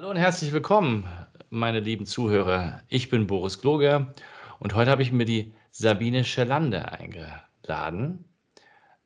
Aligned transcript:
Hallo 0.00 0.12
und 0.12 0.16
herzlich 0.16 0.50
willkommen, 0.52 1.06
meine 1.50 1.80
lieben 1.80 2.06
Zuhörer. 2.06 2.80
Ich 2.88 3.10
bin 3.10 3.26
Boris 3.26 3.60
Gloger 3.60 4.14
und 4.58 4.74
heute 4.74 4.90
habe 4.90 5.02
ich 5.02 5.12
mir 5.12 5.26
die 5.26 5.52
Sabine 5.72 6.24
Schellande 6.24 6.90
eingeladen. 6.90 8.24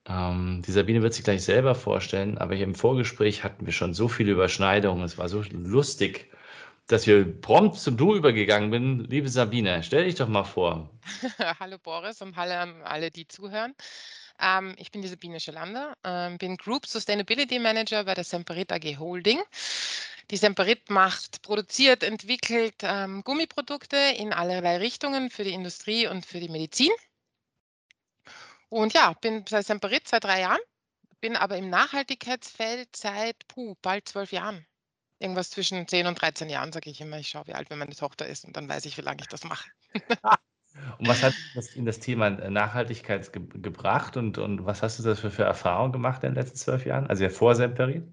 Ähm, 0.07 0.62
die 0.65 0.70
Sabine 0.70 1.03
wird 1.03 1.12
sich 1.12 1.25
gleich 1.25 1.43
selber 1.43 1.75
vorstellen, 1.75 2.39
aber 2.39 2.55
hier 2.55 2.62
im 2.62 2.77
Vorgespräch 2.77 3.43
hatten 3.43 3.67
wir 3.67 3.73
schon 3.73 3.93
so 3.93 4.07
viele 4.07 4.30
Überschneidungen. 4.30 5.03
Es 5.03 5.19
war 5.19 5.29
so 5.29 5.43
lustig, 5.51 6.30
dass 6.87 7.09
wir 7.09 7.25
prompt 7.41 7.75
zum 7.75 7.97
Du 7.97 8.15
übergegangen 8.15 8.70
sind. 8.70 9.11
Liebe 9.11 9.29
Sabine, 9.29 9.83
stell 9.83 10.05
dich 10.05 10.15
doch 10.15 10.29
mal 10.29 10.45
vor. 10.45 10.91
hallo 11.59 11.77
Boris 11.83 12.23
und 12.23 12.37
hallo 12.37 12.55
an 12.55 12.83
alle, 12.84 13.11
die 13.11 13.27
zuhören. 13.27 13.75
Ähm, 14.41 14.74
ich 14.79 14.91
bin 14.91 15.02
die 15.02 15.09
Sabine 15.09 15.41
Schelander, 15.41 15.97
ähm, 16.05 16.38
bin 16.38 16.56
Group 16.56 16.87
Sustainability 16.87 17.59
Manager 17.59 18.05
bei 18.05 18.15
der 18.15 18.25
Semperit 18.25 18.73
AG 18.73 18.98
Holding. 18.98 19.42
Die 20.30 20.37
Semperit 20.37 20.91
macht, 20.91 21.42
produziert, 21.42 22.02
entwickelt 22.02 22.77
ähm, 22.83 23.23
Gummiprodukte 23.25 23.97
in 23.97 24.33
allerlei 24.33 24.78
Richtungen 24.78 25.31
für 25.31 25.44
die 25.44 25.53
Industrie 25.53 26.06
und 26.06 26.27
für 26.27 26.41
die 26.41 26.48
Medizin. 26.48 26.91
Und 28.69 28.92
ja, 28.94 29.12
bin 29.14 29.44
bei 29.44 29.62
Semperit 29.62 30.09
seit 30.09 30.25
drei 30.25 30.41
Jahren, 30.41 30.61
bin 31.20 31.37
aber 31.37 31.56
im 31.56 31.70
Nachhaltigkeitsfeld 31.70 32.97
seit 32.97 33.47
puh, 33.48 33.77
bald 33.83 34.09
zwölf 34.09 34.33
Jahren. 34.33 34.66
Irgendwas 35.20 35.50
zwischen 35.50 35.87
10 35.89 36.06
und 36.06 36.20
13 36.20 36.48
Jahren, 36.50 36.72
sage 36.72 36.91
ich 36.91 37.00
immer. 37.00 37.19
Ich 37.19 37.28
schaue, 37.28 37.47
wie 37.47 37.55
alt 37.55 37.70
meine 37.70 37.94
Tochter 37.94 38.27
ist 38.27 38.44
und 38.44 38.56
dann 38.56 38.69
weiß 38.69 38.84
ich, 38.87 38.97
wie 38.98 39.03
lange 39.03 39.22
ich 39.22 39.28
das 39.28 39.44
mache. 39.44 39.70
und 40.98 41.06
was 41.06 41.23
hat 41.23 41.34
das 41.55 41.69
in 41.75 41.84
das 41.84 42.00
Thema 42.00 42.31
Nachhaltigkeit 42.31 43.33
ge 43.33 43.42
gebracht 43.61 44.17
und, 44.17 44.39
und 44.39 44.67
was 44.67 44.83
hast 44.83 44.98
du 44.98 45.03
das 45.03 45.20
für, 45.20 45.42
Erfahrungen 45.42 45.92
gemacht 45.92 46.23
in 46.25 46.31
den 46.31 46.37
letzten 46.37 46.56
zwölf 46.56 46.87
Jahren? 46.87 47.06
Also 47.09 47.25
ja 47.25 47.31
vor 47.31 47.55
Semperit? 47.55 48.05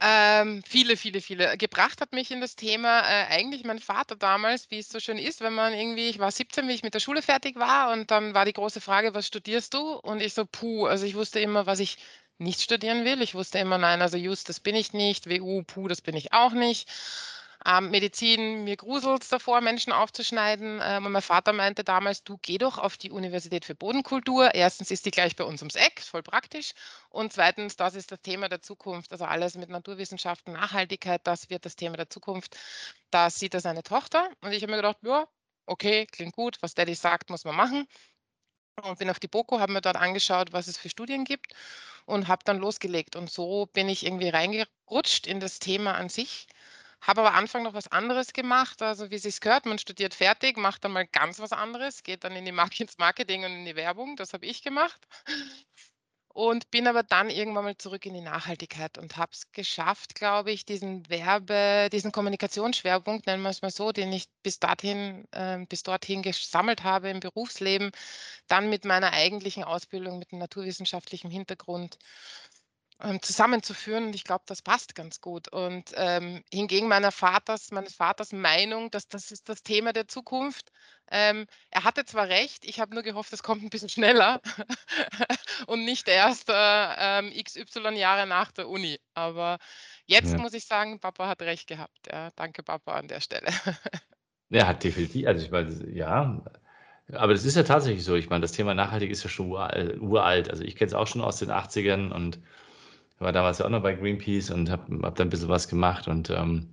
Ähm, 0.00 0.62
viele, 0.66 0.96
viele, 0.96 1.20
viele. 1.20 1.56
Gebracht 1.56 2.00
hat 2.00 2.12
mich 2.12 2.30
in 2.30 2.40
das 2.40 2.56
Thema 2.56 3.00
äh, 3.00 3.26
eigentlich 3.30 3.64
mein 3.64 3.78
Vater 3.78 4.16
damals, 4.16 4.70
wie 4.70 4.78
es 4.78 4.88
so 4.88 5.00
schön 5.00 5.18
ist, 5.18 5.40
wenn 5.40 5.54
man 5.54 5.72
irgendwie, 5.72 6.08
ich 6.08 6.18
war 6.18 6.30
17, 6.30 6.68
wie 6.68 6.72
ich 6.72 6.82
mit 6.82 6.94
der 6.94 7.00
Schule 7.00 7.22
fertig 7.22 7.56
war 7.56 7.92
und 7.92 8.10
dann 8.10 8.34
war 8.34 8.44
die 8.44 8.52
große 8.52 8.80
Frage, 8.80 9.14
was 9.14 9.26
studierst 9.26 9.72
du? 9.72 9.94
Und 9.94 10.20
ich 10.20 10.34
so, 10.34 10.44
puh, 10.46 10.86
also 10.86 11.06
ich 11.06 11.14
wusste 11.14 11.40
immer, 11.40 11.66
was 11.66 11.78
ich 11.78 11.98
nicht 12.38 12.60
studieren 12.60 13.04
will. 13.04 13.22
Ich 13.22 13.34
wusste 13.34 13.58
immer, 13.58 13.78
nein, 13.78 14.02
also 14.02 14.16
Just, 14.16 14.48
das 14.48 14.60
bin 14.60 14.74
ich 14.74 14.92
nicht, 14.92 15.28
WU, 15.30 15.62
puh, 15.62 15.88
das 15.88 16.02
bin 16.02 16.16
ich 16.16 16.32
auch 16.32 16.52
nicht. 16.52 16.88
Ähm, 17.66 17.90
Medizin, 17.90 18.64
mir 18.64 18.76
gruselt 18.76 19.22
es 19.22 19.28
davor, 19.30 19.60
Menschen 19.62 19.92
aufzuschneiden. 19.92 20.80
Ähm, 20.82 21.06
und 21.06 21.12
mein 21.12 21.22
Vater 21.22 21.52
meinte 21.54 21.82
damals, 21.82 22.22
du 22.22 22.36
geh 22.42 22.58
doch 22.58 22.76
auf 22.78 22.98
die 22.98 23.10
Universität 23.10 23.64
für 23.64 23.74
Bodenkultur. 23.74 24.54
Erstens 24.54 24.90
ist 24.90 25.06
die 25.06 25.10
gleich 25.10 25.34
bei 25.34 25.44
uns 25.44 25.62
ums 25.62 25.74
Eck, 25.74 26.02
voll 26.02 26.22
praktisch. 26.22 26.72
Und 27.08 27.32
zweitens, 27.32 27.76
das 27.76 27.94
ist 27.94 28.12
das 28.12 28.20
Thema 28.20 28.48
der 28.50 28.60
Zukunft. 28.60 29.12
Also 29.12 29.24
alles 29.24 29.54
mit 29.56 29.70
Naturwissenschaften, 29.70 30.52
Nachhaltigkeit, 30.52 31.22
das 31.26 31.48
wird 31.48 31.64
das 31.64 31.76
Thema 31.76 31.96
der 31.96 32.10
Zukunft. 32.10 32.56
Da 33.10 33.30
sieht 33.30 33.54
er 33.54 33.60
seine 33.60 33.82
Tochter. 33.82 34.28
Und 34.42 34.52
ich 34.52 34.62
habe 34.62 34.72
mir 34.72 34.78
gedacht, 34.78 34.98
ja, 35.02 35.26
okay, 35.66 36.06
klingt 36.06 36.34
gut, 36.34 36.58
was 36.60 36.74
Daddy 36.74 36.94
sagt, 36.94 37.30
muss 37.30 37.44
man 37.46 37.56
machen. 37.56 37.86
Und 38.82 38.98
bin 38.98 39.08
auf 39.10 39.20
die 39.20 39.28
BOKO, 39.28 39.60
habe 39.60 39.72
mir 39.72 39.80
dort 39.80 39.96
angeschaut, 39.96 40.52
was 40.52 40.66
es 40.66 40.78
für 40.78 40.88
Studien 40.90 41.24
gibt 41.24 41.54
und 42.06 42.28
habe 42.28 42.42
dann 42.44 42.58
losgelegt. 42.58 43.16
Und 43.16 43.30
so 43.30 43.66
bin 43.72 43.88
ich 43.88 44.04
irgendwie 44.04 44.28
reingerutscht 44.28 45.26
in 45.26 45.40
das 45.40 45.60
Thema 45.60 45.94
an 45.94 46.08
sich 46.08 46.46
habe 47.06 47.20
aber 47.22 47.34
Anfang 47.34 47.62
noch 47.64 47.74
was 47.74 47.88
anderes 47.88 48.32
gemacht, 48.32 48.82
also 48.82 49.10
wie 49.10 49.18
sich's 49.18 49.40
gehört, 49.40 49.66
man 49.66 49.78
studiert 49.78 50.14
fertig, 50.14 50.56
macht 50.58 50.84
dann 50.84 50.92
mal 50.92 51.06
ganz 51.06 51.38
was 51.40 51.52
anderes, 51.52 52.02
geht 52.02 52.24
dann 52.24 52.36
in 52.36 52.44
die 52.44 52.52
ins 52.80 52.98
Marketing 52.98 53.44
und 53.44 53.52
in 53.52 53.64
die 53.64 53.76
Werbung, 53.76 54.16
das 54.16 54.32
habe 54.32 54.46
ich 54.46 54.62
gemacht. 54.62 55.06
Und 56.36 56.68
bin 56.72 56.88
aber 56.88 57.04
dann 57.04 57.30
irgendwann 57.30 57.62
mal 57.64 57.76
zurück 57.78 58.04
in 58.06 58.14
die 58.14 58.20
Nachhaltigkeit 58.20 58.98
und 58.98 59.16
habe 59.16 59.30
es 59.32 59.52
geschafft, 59.52 60.16
glaube 60.16 60.50
ich, 60.50 60.64
diesen 60.66 61.08
Werbe 61.08 61.88
diesen 61.92 62.10
Kommunikationsschwerpunkt, 62.10 63.26
nennen 63.26 63.42
wir 63.44 63.50
es 63.50 63.62
mal 63.62 63.70
so, 63.70 63.92
den 63.92 64.12
ich 64.12 64.26
bis 64.42 64.58
dorthin 64.58 65.26
äh, 65.30 65.64
bis 65.68 65.84
dorthin 65.84 66.22
gesammelt 66.22 66.82
habe 66.82 67.08
im 67.10 67.20
Berufsleben, 67.20 67.92
dann 68.48 68.68
mit 68.70 68.84
meiner 68.84 69.12
eigentlichen 69.12 69.64
Ausbildung 69.64 70.18
mit 70.18 70.32
'nem 70.32 70.40
naturwissenschaftlichen 70.40 71.30
Hintergrund 71.30 71.98
ähm, 73.00 73.20
zusammenzuführen. 73.22 74.06
Und 74.06 74.14
ich 74.14 74.24
glaube, 74.24 74.44
das 74.46 74.62
passt 74.62 74.94
ganz 74.94 75.20
gut. 75.20 75.48
Und 75.48 75.92
ähm, 75.94 76.42
hingegen 76.52 76.88
meiner 76.88 77.12
Vaters, 77.12 77.70
meines 77.70 77.94
Vaters 77.94 78.32
Meinung, 78.32 78.90
dass 78.90 79.08
das 79.08 79.30
ist 79.30 79.48
das 79.48 79.62
Thema 79.62 79.92
der 79.92 80.08
Zukunft. 80.08 80.70
Ähm, 81.10 81.46
er 81.70 81.84
hatte 81.84 82.04
zwar 82.04 82.28
recht, 82.28 82.64
ich 82.64 82.80
habe 82.80 82.94
nur 82.94 83.02
gehofft, 83.02 83.32
es 83.32 83.42
kommt 83.42 83.62
ein 83.62 83.70
bisschen 83.70 83.88
schneller 83.90 84.40
und 85.66 85.84
nicht 85.84 86.08
erst 86.08 86.48
äh, 86.48 86.52
ähm, 87.18 87.32
XY 87.42 87.96
Jahre 87.96 88.26
nach 88.26 88.52
der 88.52 88.68
Uni. 88.68 88.98
Aber 89.14 89.58
jetzt 90.06 90.32
ja. 90.32 90.38
muss 90.38 90.54
ich 90.54 90.66
sagen, 90.66 91.00
Papa 91.00 91.28
hat 91.28 91.42
recht 91.42 91.66
gehabt. 91.66 91.98
Ja, 92.10 92.30
danke, 92.36 92.62
Papa, 92.62 92.94
an 92.94 93.08
der 93.08 93.20
Stelle. 93.20 93.48
Er 94.50 94.68
hat 94.68 94.84
definitiv, 94.84 95.26
also 95.26 95.44
ich 95.44 95.50
meine, 95.50 95.90
ja, 95.90 96.40
aber 97.12 97.32
das 97.32 97.44
ist 97.44 97.56
ja 97.56 97.64
tatsächlich 97.64 98.04
so. 98.04 98.14
Ich 98.14 98.30
meine, 98.30 98.42
das 98.42 98.52
Thema 98.52 98.72
nachhaltig 98.74 99.10
ist 99.10 99.24
ja 99.24 99.28
schon 99.28 99.50
uralt. 99.50 100.48
Also 100.48 100.62
ich 100.62 100.76
kenne 100.76 100.88
es 100.88 100.94
auch 100.94 101.06
schon 101.06 101.22
aus 101.22 101.38
den 101.38 101.50
80ern 101.50 102.12
und 102.12 102.38
war 103.18 103.32
damals 103.32 103.58
ja 103.58 103.66
auch 103.66 103.70
noch 103.70 103.82
bei 103.82 103.94
Greenpeace 103.94 104.50
und 104.50 104.70
habe 104.70 104.98
hab 105.02 105.16
da 105.16 105.24
ein 105.24 105.30
bisschen 105.30 105.48
was 105.48 105.68
gemacht. 105.68 106.08
Und, 106.08 106.30
ähm, 106.30 106.70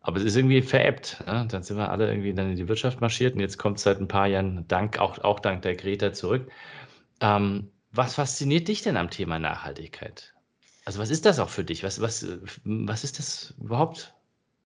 aber 0.00 0.18
es 0.18 0.24
ist 0.24 0.36
irgendwie 0.36 0.62
veräppt. 0.62 1.24
Ne? 1.26 1.46
Dann 1.48 1.62
sind 1.62 1.76
wir 1.76 1.90
alle 1.90 2.08
irgendwie 2.08 2.34
dann 2.34 2.50
in 2.50 2.56
die 2.56 2.68
Wirtschaft 2.68 3.00
marschiert 3.00 3.34
und 3.34 3.40
jetzt 3.40 3.58
kommt 3.58 3.78
es 3.78 3.84
seit 3.84 4.00
ein 4.00 4.08
paar 4.08 4.26
Jahren, 4.26 4.66
dank, 4.68 4.98
auch, 4.98 5.18
auch 5.18 5.40
dank 5.40 5.62
der 5.62 5.76
Greta 5.76 6.12
zurück. 6.12 6.50
Ähm, 7.20 7.70
was 7.92 8.14
fasziniert 8.14 8.68
dich 8.68 8.82
denn 8.82 8.96
am 8.96 9.10
Thema 9.10 9.38
Nachhaltigkeit? 9.38 10.32
Also 10.84 10.98
was 10.98 11.10
ist 11.10 11.26
das 11.26 11.38
auch 11.38 11.50
für 11.50 11.64
dich? 11.64 11.84
Was, 11.84 12.00
was, 12.00 12.26
was 12.64 13.04
ist 13.04 13.18
das 13.18 13.54
überhaupt? 13.60 14.14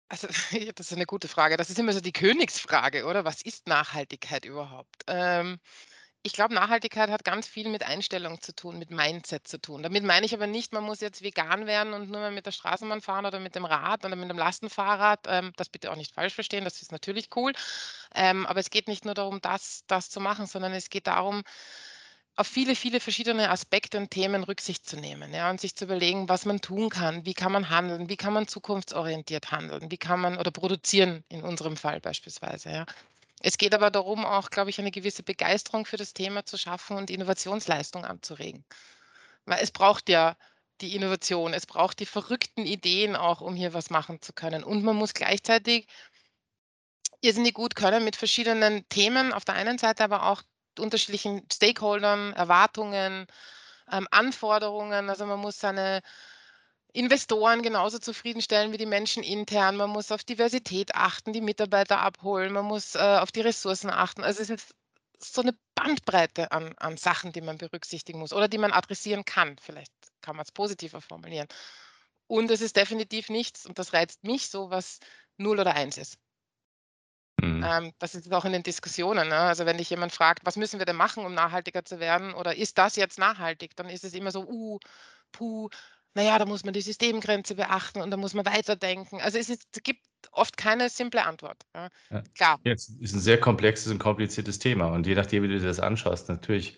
Also, 0.09 0.27
das 0.75 0.87
ist 0.87 0.93
eine 0.93 1.05
gute 1.05 1.27
Frage. 1.27 1.57
Das 1.57 1.69
ist 1.69 1.79
immer 1.79 1.93
so 1.93 1.99
die 1.99 2.13
Königsfrage, 2.13 3.05
oder? 3.05 3.25
Was 3.25 3.41
ist 3.41 3.67
Nachhaltigkeit 3.67 4.45
überhaupt? 4.45 5.03
Ähm, 5.07 5.59
ich 6.23 6.33
glaube, 6.33 6.53
Nachhaltigkeit 6.53 7.09
hat 7.09 7.23
ganz 7.23 7.47
viel 7.47 7.69
mit 7.69 7.83
Einstellung 7.83 8.41
zu 8.41 8.53
tun, 8.53 8.77
mit 8.79 8.91
Mindset 8.91 9.47
zu 9.47 9.59
tun. 9.61 9.83
Damit 9.83 10.03
meine 10.03 10.25
ich 10.25 10.33
aber 10.33 10.47
nicht, 10.47 10.73
man 10.73 10.83
muss 10.83 10.99
jetzt 10.99 11.21
vegan 11.21 11.67
werden 11.67 11.93
und 11.93 12.09
nur 12.09 12.19
mehr 12.19 12.31
mit 12.31 12.45
der 12.45 12.51
Straßenbahn 12.51 13.01
fahren 13.01 13.25
oder 13.25 13.39
mit 13.39 13.55
dem 13.55 13.65
Rad 13.65 14.03
oder 14.03 14.15
mit 14.15 14.29
dem 14.29 14.37
Lastenfahrrad. 14.37 15.21
Ähm, 15.27 15.53
das 15.55 15.69
bitte 15.69 15.91
auch 15.91 15.95
nicht 15.95 16.13
falsch 16.13 16.33
verstehen, 16.33 16.65
das 16.65 16.81
ist 16.81 16.91
natürlich 16.91 17.29
cool. 17.35 17.53
Ähm, 18.15 18.45
aber 18.45 18.59
es 18.59 18.69
geht 18.69 18.87
nicht 18.87 19.05
nur 19.05 19.13
darum, 19.13 19.39
das, 19.41 19.83
das 19.87 20.09
zu 20.09 20.19
machen, 20.19 20.47
sondern 20.47 20.73
es 20.73 20.89
geht 20.89 21.07
darum, 21.07 21.43
auf 22.35 22.47
viele, 22.47 22.75
viele 22.75 22.99
verschiedene 22.99 23.49
Aspekte 23.49 23.97
und 23.97 24.11
Themen 24.11 24.43
Rücksicht 24.43 24.87
zu 24.87 24.95
nehmen 24.95 25.33
ja, 25.33 25.49
und 25.49 25.59
sich 25.59 25.75
zu 25.75 25.85
überlegen, 25.85 26.29
was 26.29 26.45
man 26.45 26.61
tun 26.61 26.89
kann, 26.89 27.25
wie 27.25 27.33
kann 27.33 27.51
man 27.51 27.69
handeln, 27.69 28.09
wie 28.09 28.17
kann 28.17 28.33
man 28.33 28.47
zukunftsorientiert 28.47 29.51
handeln, 29.51 29.89
wie 29.91 29.97
kann 29.97 30.19
man 30.19 30.37
oder 30.37 30.51
produzieren 30.51 31.23
in 31.29 31.43
unserem 31.43 31.77
Fall 31.77 31.99
beispielsweise. 31.99 32.69
Ja. 32.69 32.85
Es 33.41 33.57
geht 33.57 33.73
aber 33.73 33.91
darum, 33.91 34.25
auch, 34.25 34.49
glaube 34.49 34.69
ich, 34.69 34.79
eine 34.79 34.91
gewisse 34.91 35.23
Begeisterung 35.23 35.85
für 35.85 35.97
das 35.97 36.13
Thema 36.13 36.45
zu 36.45 36.57
schaffen 36.57 36.97
und 36.97 37.09
Innovationsleistung 37.09 38.03
anzuregen. 38.05 38.65
Weil 39.45 39.63
es 39.63 39.71
braucht 39.71 40.09
ja 40.09 40.35
die 40.81 40.95
Innovation, 40.95 41.53
es 41.53 41.65
braucht 41.65 41.99
die 41.99 42.05
verrückten 42.05 42.65
Ideen 42.65 43.15
auch, 43.15 43.41
um 43.41 43.55
hier 43.55 43.73
was 43.73 43.89
machen 43.89 44.21
zu 44.21 44.33
können. 44.33 44.63
Und 44.63 44.83
man 44.83 44.95
muss 44.95 45.13
gleichzeitig 45.13 45.87
irrsinnig 47.21 47.53
gut 47.53 47.75
können 47.75 48.03
mit 48.03 48.15
verschiedenen 48.15 48.87
Themen 48.89 49.33
auf 49.33 49.45
der 49.45 49.55
einen 49.55 49.77
Seite, 49.77 50.03
aber 50.03 50.23
auch 50.27 50.43
unterschiedlichen 50.79 51.47
Stakeholdern, 51.51 52.33
Erwartungen, 52.33 53.27
ähm, 53.91 54.07
Anforderungen. 54.11 55.09
Also 55.09 55.25
man 55.25 55.39
muss 55.39 55.59
seine 55.59 56.01
Investoren 56.97 57.61
genauso 57.61 57.99
zufriedenstellen 57.99 58.71
wie 58.71 58.77
die 58.77 58.87
Menschen 58.87 59.21
intern. 59.21 59.75
Man 59.75 59.91
muss 59.91 60.11
auf 60.11 60.23
Diversität 60.23 60.95
achten, 60.95 61.31
die 61.31 61.41
Mitarbeiter 61.41 61.99
abholen, 61.99 62.51
man 62.51 62.65
muss 62.65 62.95
äh, 62.95 62.99
auf 62.99 63.31
die 63.31 63.41
Ressourcen 63.41 63.91
achten. 63.91 64.23
Also 64.23 64.41
es 64.41 64.49
ist 64.49 64.73
so 65.19 65.43
eine 65.43 65.55
Bandbreite 65.75 66.51
an, 66.51 66.73
an 66.77 66.97
Sachen, 66.97 67.31
die 67.33 67.41
man 67.41 67.59
berücksichtigen 67.59 68.17
muss 68.17 68.33
oder 68.33 68.47
die 68.47 68.57
man 68.57 68.73
adressieren 68.73 69.25
kann. 69.25 69.57
Vielleicht 69.61 69.91
kann 70.21 70.35
man 70.35 70.43
es 70.43 70.51
positiver 70.51 70.99
formulieren. 70.99 71.47
Und 72.25 72.49
es 72.49 72.61
ist 72.61 72.75
definitiv 72.75 73.29
nichts, 73.29 73.67
und 73.67 73.77
das 73.77 73.93
reizt 73.93 74.23
mich 74.23 74.49
so, 74.49 74.71
was 74.71 74.99
0 75.37 75.59
oder 75.59 75.75
1 75.75 75.97
ist. 75.97 76.17
Mhm. 77.39 77.63
Ähm, 77.63 77.93
das 77.99 78.15
ist 78.15 78.33
auch 78.33 78.45
in 78.45 78.53
den 78.53 78.63
Diskussionen. 78.63 79.29
Ne? 79.29 79.37
Also 79.37 79.67
wenn 79.67 79.77
dich 79.77 79.91
jemand 79.91 80.13
fragt, 80.13 80.45
was 80.45 80.55
müssen 80.55 80.79
wir 80.79 80.87
denn 80.87 80.95
machen, 80.95 81.25
um 81.25 81.35
nachhaltiger 81.35 81.85
zu 81.85 81.99
werden? 81.99 82.33
Oder 82.33 82.55
ist 82.55 82.79
das 82.79 82.95
jetzt 82.95 83.19
nachhaltig? 83.19 83.75
Dann 83.75 83.89
ist 83.89 84.03
es 84.03 84.13
immer 84.13 84.31
so, 84.31 84.47
uh, 84.47 84.79
puh, 85.31 85.69
naja, 86.13 86.39
da 86.39 86.45
muss 86.45 86.63
man 86.63 86.73
die 86.73 86.81
Systemgrenze 86.81 87.55
beachten 87.55 88.01
und 88.01 88.11
da 88.11 88.17
muss 88.17 88.33
man 88.33 88.45
weiterdenken. 88.45 89.21
Also 89.21 89.37
es, 89.37 89.49
ist, 89.49 89.67
es 89.73 89.83
gibt 89.83 90.01
oft 90.31 90.57
keine 90.57 90.89
simple 90.89 91.23
Antwort. 91.25 91.63
Ja. 91.75 91.89
Klar. 92.35 92.59
Jetzt 92.63 92.89
ist 92.99 93.13
ein 93.13 93.19
sehr 93.19 93.39
komplexes 93.39 93.91
und 93.91 93.99
kompliziertes 93.99 94.59
Thema 94.59 94.87
und 94.87 95.05
je 95.05 95.15
nachdem, 95.15 95.43
wie 95.43 95.47
du 95.47 95.59
dir 95.59 95.67
das 95.67 95.79
anschaust, 95.79 96.29
natürlich. 96.29 96.77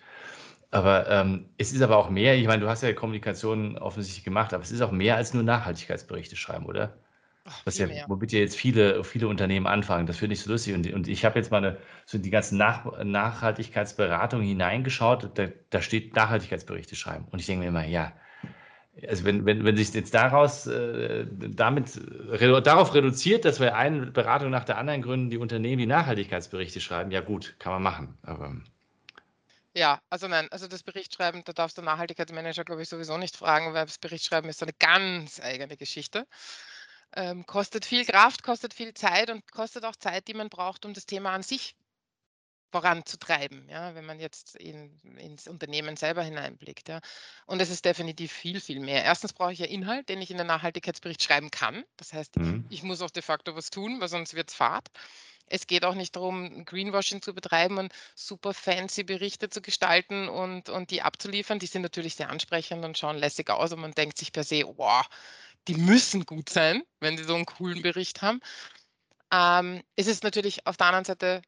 Aber 0.71 1.09
ähm, 1.09 1.49
es 1.57 1.73
ist 1.73 1.81
aber 1.81 1.97
auch 1.97 2.09
mehr, 2.09 2.37
ich 2.37 2.45
meine, 2.45 2.61
du 2.61 2.69
hast 2.69 2.83
ja 2.83 2.93
Kommunikation 2.93 3.77
offensichtlich 3.77 4.23
gemacht, 4.23 4.53
aber 4.53 4.63
es 4.63 4.71
ist 4.71 4.81
auch 4.81 4.91
mehr 4.91 5.15
als 5.15 5.33
nur 5.33 5.43
Nachhaltigkeitsberichte 5.43 6.35
schreiben, 6.35 6.65
oder? 6.65 6.97
Was 7.65 7.77
ja, 7.77 7.87
womit 8.07 8.31
ja 8.31 8.39
jetzt 8.39 8.55
viele, 8.55 9.03
viele 9.03 9.27
Unternehmen 9.27 9.65
anfangen. 9.65 10.05
Das 10.05 10.17
finde 10.17 10.33
ich 10.33 10.41
so 10.41 10.51
lustig. 10.51 10.75
Und, 10.75 10.91
und 10.93 11.07
ich 11.07 11.25
habe 11.25 11.39
jetzt 11.39 11.49
mal 11.51 11.57
eine, 11.57 11.77
so 12.05 12.17
die 12.17 12.29
ganzen 12.29 12.57
Nach 12.57 13.03
Nachhaltigkeitsberatungen 13.03 14.45
hineingeschaut. 14.45 15.31
Da, 15.33 15.47
da 15.69 15.81
steht 15.81 16.15
Nachhaltigkeitsberichte 16.15 16.95
schreiben. 16.95 17.25
Und 17.31 17.39
ich 17.39 17.47
denke 17.47 17.63
mir 17.63 17.69
immer, 17.69 17.85
ja, 17.85 18.13
also 19.07 19.23
wenn, 19.25 19.45
wenn, 19.45 19.63
wenn 19.63 19.77
sich 19.77 19.93
jetzt 19.93 20.13
daraus 20.13 20.67
äh, 20.67 21.25
damit 21.29 21.99
redu 22.29 22.59
darauf 22.61 22.93
reduziert, 22.93 23.45
dass 23.45 23.59
wir 23.59 23.75
eine 23.75 24.07
Beratung 24.07 24.49
nach 24.49 24.65
der 24.65 24.77
anderen 24.77 25.01
gründen, 25.01 25.29
die 25.29 25.37
Unternehmen 25.37 25.79
die 25.79 25.85
Nachhaltigkeitsberichte 25.85 26.81
schreiben, 26.81 27.11
ja 27.11 27.21
gut, 27.21 27.55
kann 27.59 27.73
man 27.73 27.83
machen. 27.83 28.17
Aber 28.23 28.55
ja, 29.75 30.01
also 30.09 30.27
nein, 30.27 30.47
also 30.51 30.67
das 30.67 30.83
Berichtschreiben, 30.83 31.43
da 31.45 31.53
darfst 31.53 31.77
du 31.77 31.81
Nachhaltigkeitsmanager, 31.81 32.65
glaube 32.65 32.81
ich, 32.81 32.89
sowieso 32.89 33.17
nicht 33.17 33.37
fragen, 33.37 33.73
weil 33.73 33.85
das 33.85 33.99
Berichtschreiben 33.99 34.49
ist 34.49 34.59
so 34.59 34.65
eine 34.65 34.73
ganz 34.79 35.39
eigene 35.39 35.77
Geschichte. 35.77 36.25
Ähm, 37.15 37.45
kostet 37.45 37.85
viel 37.85 38.05
Kraft, 38.05 38.43
kostet 38.43 38.73
viel 38.73 38.93
Zeit 38.93 39.29
und 39.29 39.51
kostet 39.51 39.85
auch 39.85 39.95
Zeit, 39.95 40.27
die 40.27 40.33
man 40.33 40.49
braucht, 40.49 40.85
um 40.85 40.93
das 40.93 41.05
Thema 41.05 41.31
an 41.31 41.43
sich 41.43 41.75
voranzutreiben, 42.71 43.67
ja, 43.69 43.95
wenn 43.95 44.05
man 44.05 44.19
jetzt 44.19 44.55
in, 44.55 44.99
ins 45.17 45.47
Unternehmen 45.47 45.97
selber 45.97 46.23
hineinblickt. 46.23 46.89
Ja. 46.89 46.99
Und 47.45 47.61
es 47.61 47.69
ist 47.69 47.85
definitiv 47.85 48.31
viel, 48.31 48.61
viel 48.61 48.79
mehr. 48.79 49.03
Erstens 49.03 49.33
brauche 49.33 49.53
ich 49.53 49.59
ja 49.59 49.65
Inhalt, 49.65 50.09
den 50.09 50.21
ich 50.21 50.31
in 50.31 50.37
den 50.37 50.47
Nachhaltigkeitsbericht 50.47 51.23
schreiben 51.23 51.51
kann. 51.51 51.83
Das 51.97 52.13
heißt, 52.13 52.37
mhm. 52.37 52.65
ich 52.69 52.83
muss 52.83 53.01
auch 53.01 53.11
de 53.11 53.23
facto 53.23 53.55
was 53.55 53.69
tun, 53.69 53.99
weil 53.99 54.07
sonst 54.07 54.33
wird 54.35 54.49
es 54.49 54.55
Fahrt. 54.55 54.89
Es 55.51 55.65
geht 55.65 55.83
auch 55.83 55.95
nicht 55.95 56.15
darum, 56.15 56.63
Greenwashing 56.65 57.21
zu 57.21 57.33
betreiben 57.33 57.79
und 57.79 57.91
super 58.15 58.53
fancy 58.53 59.03
Berichte 59.03 59.49
zu 59.49 59.61
gestalten 59.61 60.29
und, 60.29 60.69
und 60.69 60.91
die 60.91 61.01
abzuliefern. 61.01 61.59
Die 61.59 61.65
sind 61.65 61.81
natürlich 61.81 62.15
sehr 62.15 62.29
ansprechend 62.29 62.85
und 62.85 62.97
schauen 62.97 63.17
lässig 63.17 63.49
aus 63.49 63.73
und 63.73 63.81
man 63.81 63.93
denkt 63.93 64.17
sich 64.17 64.31
per 64.31 64.43
se, 64.43 64.63
wow, 64.77 65.05
die 65.67 65.75
müssen 65.75 66.25
gut 66.25 66.49
sein, 66.49 66.83
wenn 66.99 67.17
sie 67.17 67.23
so 67.23 67.35
einen 67.35 67.45
coolen 67.45 67.81
Bericht 67.81 68.21
haben. 68.21 68.39
Ähm, 69.31 69.83
es 69.95 70.07
ist 70.07 70.23
natürlich 70.23 70.65
auf 70.65 70.77
der 70.77 70.87
anderen 70.87 71.05
Seite 71.05 71.41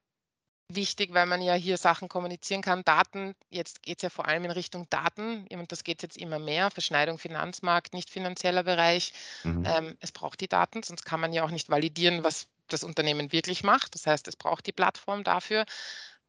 wichtig, 0.75 1.13
weil 1.13 1.25
man 1.25 1.41
ja 1.41 1.53
hier 1.53 1.77
Sachen 1.77 2.09
kommunizieren 2.09 2.61
kann. 2.61 2.83
Daten, 2.83 3.35
jetzt 3.49 3.83
geht 3.83 3.97
es 3.97 4.03
ja 4.03 4.09
vor 4.09 4.27
allem 4.27 4.45
in 4.45 4.51
Richtung 4.51 4.87
Daten, 4.89 5.47
und 5.51 5.71
das 5.71 5.83
geht 5.83 6.01
jetzt 6.03 6.17
immer 6.17 6.39
mehr, 6.39 6.71
Verschneidung 6.71 7.17
Finanzmarkt, 7.17 7.93
nicht 7.93 8.09
finanzieller 8.09 8.63
Bereich. 8.63 9.13
Mhm. 9.43 9.65
Ähm, 9.65 9.97
es 9.99 10.11
braucht 10.11 10.41
die 10.41 10.47
Daten, 10.47 10.83
sonst 10.83 11.05
kann 11.05 11.19
man 11.19 11.33
ja 11.33 11.43
auch 11.43 11.51
nicht 11.51 11.69
validieren, 11.69 12.23
was 12.23 12.47
das 12.67 12.83
Unternehmen 12.83 13.31
wirklich 13.31 13.63
macht. 13.63 13.95
Das 13.95 14.07
heißt, 14.07 14.27
es 14.27 14.35
braucht 14.35 14.65
die 14.65 14.71
Plattform 14.71 15.23
dafür. 15.23 15.65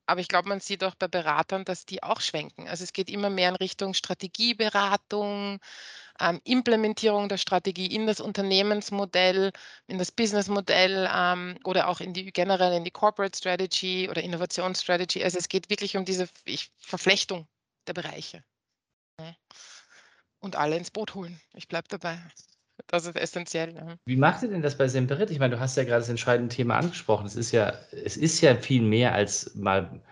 Aber 0.06 0.20
ich 0.20 0.28
glaube, 0.28 0.48
man 0.48 0.60
sieht 0.60 0.82
auch 0.84 0.94
bei 0.94 1.08
Beratern, 1.08 1.64
dass 1.64 1.86
die 1.86 2.02
auch 2.02 2.20
schwenken. 2.20 2.68
Also 2.68 2.84
es 2.84 2.92
geht 2.92 3.08
immer 3.08 3.30
mehr 3.30 3.50
in 3.50 3.56
Richtung 3.56 3.94
Strategieberatung, 3.94 5.60
ähm, 6.20 6.40
Implementierung 6.44 7.28
der 7.28 7.38
Strategie 7.38 7.86
in 7.86 8.06
das 8.06 8.20
Unternehmensmodell, 8.20 9.52
in 9.86 9.98
das 9.98 10.12
Businessmodell 10.12 11.08
ähm, 11.12 11.58
oder 11.64 11.88
auch 11.88 12.00
in 12.00 12.12
die 12.12 12.32
generell 12.32 12.74
in 12.74 12.84
die 12.84 12.90
Corporate 12.90 13.36
Strategy 13.36 14.08
oder 14.10 14.22
Innovationsstrategy. 14.22 15.22
Also 15.22 15.38
es 15.38 15.48
geht 15.48 15.70
wirklich 15.70 15.96
um 15.96 16.04
diese 16.04 16.28
Verflechtung 16.78 17.46
der 17.86 17.94
Bereiche. 17.94 18.44
Und 20.40 20.56
alle 20.56 20.76
ins 20.76 20.90
Boot 20.90 21.14
holen. 21.14 21.40
Ich 21.54 21.68
bleibe 21.68 21.88
dabei. 21.88 22.20
Das 22.86 23.06
ist 23.06 23.16
essentiell. 23.16 23.74
Ja. 23.74 23.94
Wie 24.04 24.16
macht 24.16 24.42
ihr 24.42 24.48
denn 24.48 24.62
das 24.62 24.76
bei 24.76 24.88
Semperit? 24.88 25.30
Ich 25.30 25.38
meine, 25.38 25.56
du 25.56 25.60
hast 25.60 25.76
ja 25.76 25.84
gerade 25.84 26.00
das 26.00 26.08
entscheidende 26.08 26.54
Thema 26.54 26.76
angesprochen. 26.76 27.26
Es 27.26 27.36
ist 27.36 27.52
ja, 27.52 27.72
es 28.04 28.16
ist 28.16 28.40
ja 28.40 28.54
viel 28.54 28.82
mehr 28.82 29.14
als 29.14 29.54
mal 29.54 30.02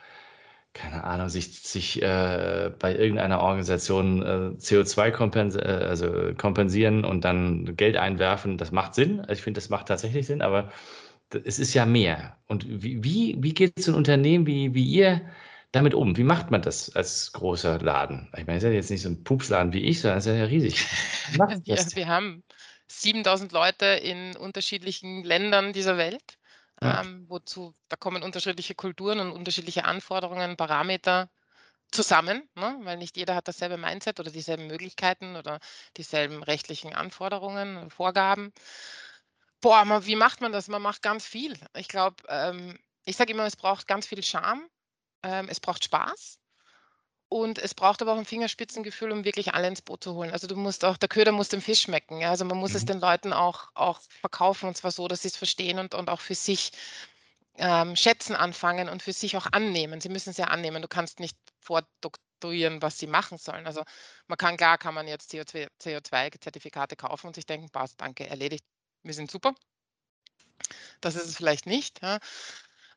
keine 0.72 1.02
Ahnung, 1.02 1.28
sich, 1.28 1.60
sich 1.62 2.00
äh, 2.00 2.70
bei 2.78 2.94
irgendeiner 2.94 3.40
Organisation 3.40 4.22
äh, 4.22 4.56
CO2 4.58 5.10
kompens 5.10 5.56
äh, 5.56 5.58
also 5.60 6.32
kompensieren 6.36 7.04
und 7.04 7.24
dann 7.24 7.76
Geld 7.76 7.96
einwerfen, 7.96 8.56
das 8.56 8.70
macht 8.70 8.94
Sinn. 8.94 9.20
Also 9.20 9.32
ich 9.32 9.42
finde, 9.42 9.58
das 9.60 9.68
macht 9.68 9.88
tatsächlich 9.88 10.26
Sinn, 10.26 10.42
aber 10.42 10.70
es 11.44 11.58
ist 11.58 11.74
ja 11.74 11.86
mehr. 11.86 12.36
Und 12.46 12.66
wie, 12.68 13.02
wie, 13.02 13.36
wie 13.40 13.54
geht 13.54 13.72
es 13.76 13.88
ein 13.88 13.94
Unternehmen 13.94 14.46
wie, 14.46 14.74
wie 14.74 14.84
ihr 14.84 15.22
damit 15.72 15.94
um? 15.94 16.16
Wie 16.16 16.24
macht 16.24 16.50
man 16.50 16.62
das 16.62 16.94
als 16.94 17.32
großer 17.32 17.80
Laden? 17.80 18.28
Ich 18.36 18.46
meine, 18.46 18.58
es 18.58 18.64
ist 18.64 18.68
ja 18.68 18.74
jetzt 18.74 18.90
nicht 18.90 19.02
so 19.02 19.08
ein 19.08 19.24
Pupsladen 19.24 19.72
wie 19.72 19.80
ich, 19.80 20.00
sondern 20.00 20.18
es 20.18 20.26
ist 20.26 20.36
ja 20.36 20.44
riesig. 20.44 20.86
ja, 21.64 21.76
wir 21.94 22.08
haben 22.08 22.44
7000 22.90 23.52
Leute 23.52 23.86
in 23.86 24.36
unterschiedlichen 24.36 25.24
Ländern 25.24 25.72
dieser 25.72 25.96
Welt. 25.96 26.38
Ja. 26.82 27.02
Ähm, 27.02 27.26
wozu, 27.28 27.74
da 27.88 27.96
kommen 27.96 28.22
unterschiedliche 28.22 28.74
Kulturen 28.74 29.20
und 29.20 29.32
unterschiedliche 29.32 29.84
Anforderungen, 29.84 30.56
Parameter 30.56 31.30
zusammen, 31.92 32.48
ne? 32.54 32.78
weil 32.82 32.96
nicht 32.96 33.16
jeder 33.16 33.34
hat 33.34 33.48
dasselbe 33.48 33.76
Mindset 33.76 34.18
oder 34.20 34.30
dieselben 34.30 34.66
Möglichkeiten 34.66 35.36
oder 35.36 35.60
dieselben 35.96 36.42
rechtlichen 36.42 36.94
Anforderungen, 36.94 37.90
Vorgaben. 37.90 38.52
Boah, 39.60 39.78
aber 39.78 40.06
wie 40.06 40.16
macht 40.16 40.40
man 40.40 40.52
das? 40.52 40.68
Man 40.68 40.80
macht 40.80 41.02
ganz 41.02 41.26
viel. 41.26 41.58
Ich 41.76 41.88
glaube, 41.88 42.22
ähm, 42.28 42.78
ich 43.04 43.16
sage 43.16 43.32
immer, 43.32 43.44
es 43.44 43.56
braucht 43.56 43.86
ganz 43.86 44.06
viel 44.06 44.22
Charme, 44.22 44.66
ähm, 45.22 45.48
es 45.50 45.60
braucht 45.60 45.84
Spaß 45.84 46.40
und 47.30 47.60
es 47.60 47.74
braucht 47.74 48.02
aber 48.02 48.12
auch 48.12 48.18
ein 48.18 48.24
Fingerspitzengefühl, 48.24 49.12
um 49.12 49.24
wirklich 49.24 49.54
alle 49.54 49.68
ins 49.68 49.82
Boot 49.82 50.02
zu 50.02 50.14
holen. 50.14 50.32
Also 50.32 50.48
du 50.48 50.56
musst 50.56 50.84
auch, 50.84 50.96
der 50.96 51.08
Köder 51.08 51.30
muss 51.30 51.48
dem 51.48 51.62
Fisch 51.62 51.82
schmecken. 51.82 52.20
Ja? 52.20 52.30
Also 52.30 52.44
man 52.44 52.58
muss 52.58 52.74
es 52.74 52.82
mhm. 52.82 52.86
den 52.86 53.00
Leuten 53.00 53.32
auch, 53.32 53.70
auch 53.74 54.00
verkaufen 54.20 54.68
und 54.68 54.76
zwar 54.76 54.90
so, 54.90 55.06
dass 55.06 55.22
sie 55.22 55.28
es 55.28 55.36
verstehen 55.36 55.78
und, 55.78 55.94
und 55.94 56.10
auch 56.10 56.20
für 56.20 56.34
sich 56.34 56.72
ähm, 57.56 57.94
schätzen 57.94 58.34
anfangen 58.34 58.88
und 58.88 59.04
für 59.04 59.12
sich 59.12 59.36
auch 59.36 59.46
annehmen. 59.52 60.00
Sie 60.00 60.08
müssen 60.08 60.30
es 60.30 60.38
ja 60.38 60.46
annehmen. 60.46 60.82
Du 60.82 60.88
kannst 60.88 61.20
nicht 61.20 61.36
vordoktorieren, 61.60 62.82
was 62.82 62.98
sie 62.98 63.06
machen 63.06 63.38
sollen. 63.38 63.64
Also 63.64 63.84
man 64.26 64.36
kann, 64.36 64.56
klar 64.56 64.76
kann 64.76 64.94
man 64.94 65.06
jetzt 65.06 65.32
CO2-Zertifikate 65.32 66.96
kaufen 66.96 67.28
und 67.28 67.36
sich 67.36 67.46
denken, 67.46 67.70
passt, 67.70 68.00
danke, 68.00 68.26
erledigt, 68.26 68.64
wir 69.04 69.14
sind 69.14 69.30
super. 69.30 69.54
Das 71.00 71.14
ist 71.14 71.26
es 71.26 71.36
vielleicht 71.36 71.66
nicht. 71.66 72.02
Ja? 72.02 72.18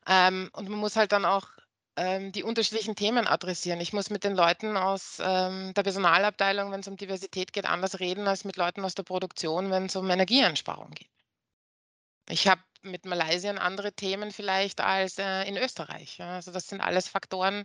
Ähm, 0.08 0.50
und 0.54 0.68
man 0.68 0.80
muss 0.80 0.96
halt 0.96 1.12
dann 1.12 1.24
auch 1.24 1.46
ähm, 1.96 2.32
die 2.32 2.42
unterschiedlichen 2.42 2.96
Themen 2.96 3.26
adressieren. 3.26 3.80
Ich 3.80 3.92
muss 3.92 4.10
mit 4.10 4.24
den 4.24 4.34
Leuten 4.34 4.76
aus 4.76 5.18
ähm, 5.20 5.72
der 5.74 5.82
Personalabteilung, 5.82 6.72
wenn 6.72 6.80
es 6.80 6.88
um 6.88 6.96
Diversität 6.96 7.52
geht, 7.52 7.66
anders 7.66 8.00
reden 8.00 8.26
als 8.26 8.44
mit 8.44 8.56
Leuten 8.56 8.84
aus 8.84 8.94
der 8.94 9.04
Produktion, 9.04 9.70
wenn 9.70 9.86
es 9.86 9.96
um 9.96 10.10
Energieeinsparung 10.10 10.90
geht. 10.90 11.10
Ich 12.28 12.48
habe 12.48 12.62
mit 12.82 13.04
Malaysia 13.04 13.52
andere 13.52 13.92
Themen 13.92 14.32
vielleicht 14.32 14.80
als 14.80 15.18
äh, 15.18 15.44
in 15.44 15.56
Österreich. 15.56 16.18
Ja. 16.18 16.34
Also 16.36 16.52
das 16.52 16.68
sind 16.68 16.80
alles 16.80 17.08
Faktoren, 17.08 17.64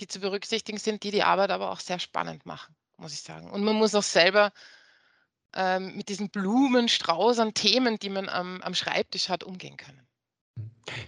die 0.00 0.06
zu 0.08 0.20
berücksichtigen 0.20 0.78
sind, 0.78 1.02
die 1.02 1.10
die 1.10 1.22
Arbeit 1.22 1.50
aber 1.50 1.70
auch 1.70 1.80
sehr 1.80 1.98
spannend 1.98 2.46
machen, 2.46 2.74
muss 2.96 3.12
ich 3.12 3.22
sagen. 3.22 3.50
Und 3.50 3.64
man 3.64 3.76
muss 3.76 3.94
auch 3.94 4.02
selber 4.02 4.52
ähm, 5.54 5.96
mit 5.96 6.08
diesem 6.08 6.30
Blumenstrauß 6.30 7.38
an 7.38 7.54
Themen, 7.54 7.98
die 7.98 8.10
man 8.10 8.28
am, 8.28 8.60
am 8.62 8.74
Schreibtisch 8.74 9.28
hat, 9.28 9.44
umgehen 9.44 9.76
können. 9.76 10.03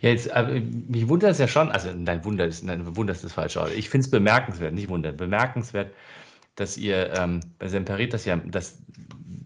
Ja, 0.00 0.10
jetzt, 0.10 0.26
äh, 0.28 0.60
mich 0.88 1.08
wundert 1.08 1.32
es 1.32 1.38
ja 1.38 1.48
schon, 1.48 1.70
also 1.70 1.90
nein, 1.92 2.24
Wunder 2.24 2.46
ist, 2.46 2.64
nein, 2.64 2.96
Wunder 2.96 3.12
ist 3.12 3.24
das 3.24 3.32
falsche 3.32 3.60
Wort. 3.60 3.72
Ich 3.74 3.90
finde 3.90 4.06
es 4.06 4.10
bemerkenswert, 4.10 4.72
nicht 4.72 4.88
wundert, 4.88 5.16
bemerkenswert, 5.16 5.92
dass 6.54 6.76
ihr 6.76 7.12
ähm, 7.14 7.40
bei 7.58 7.68
Semperit, 7.68 8.12
dass, 8.12 8.24
ja, 8.24 8.36
dass, 8.36 8.78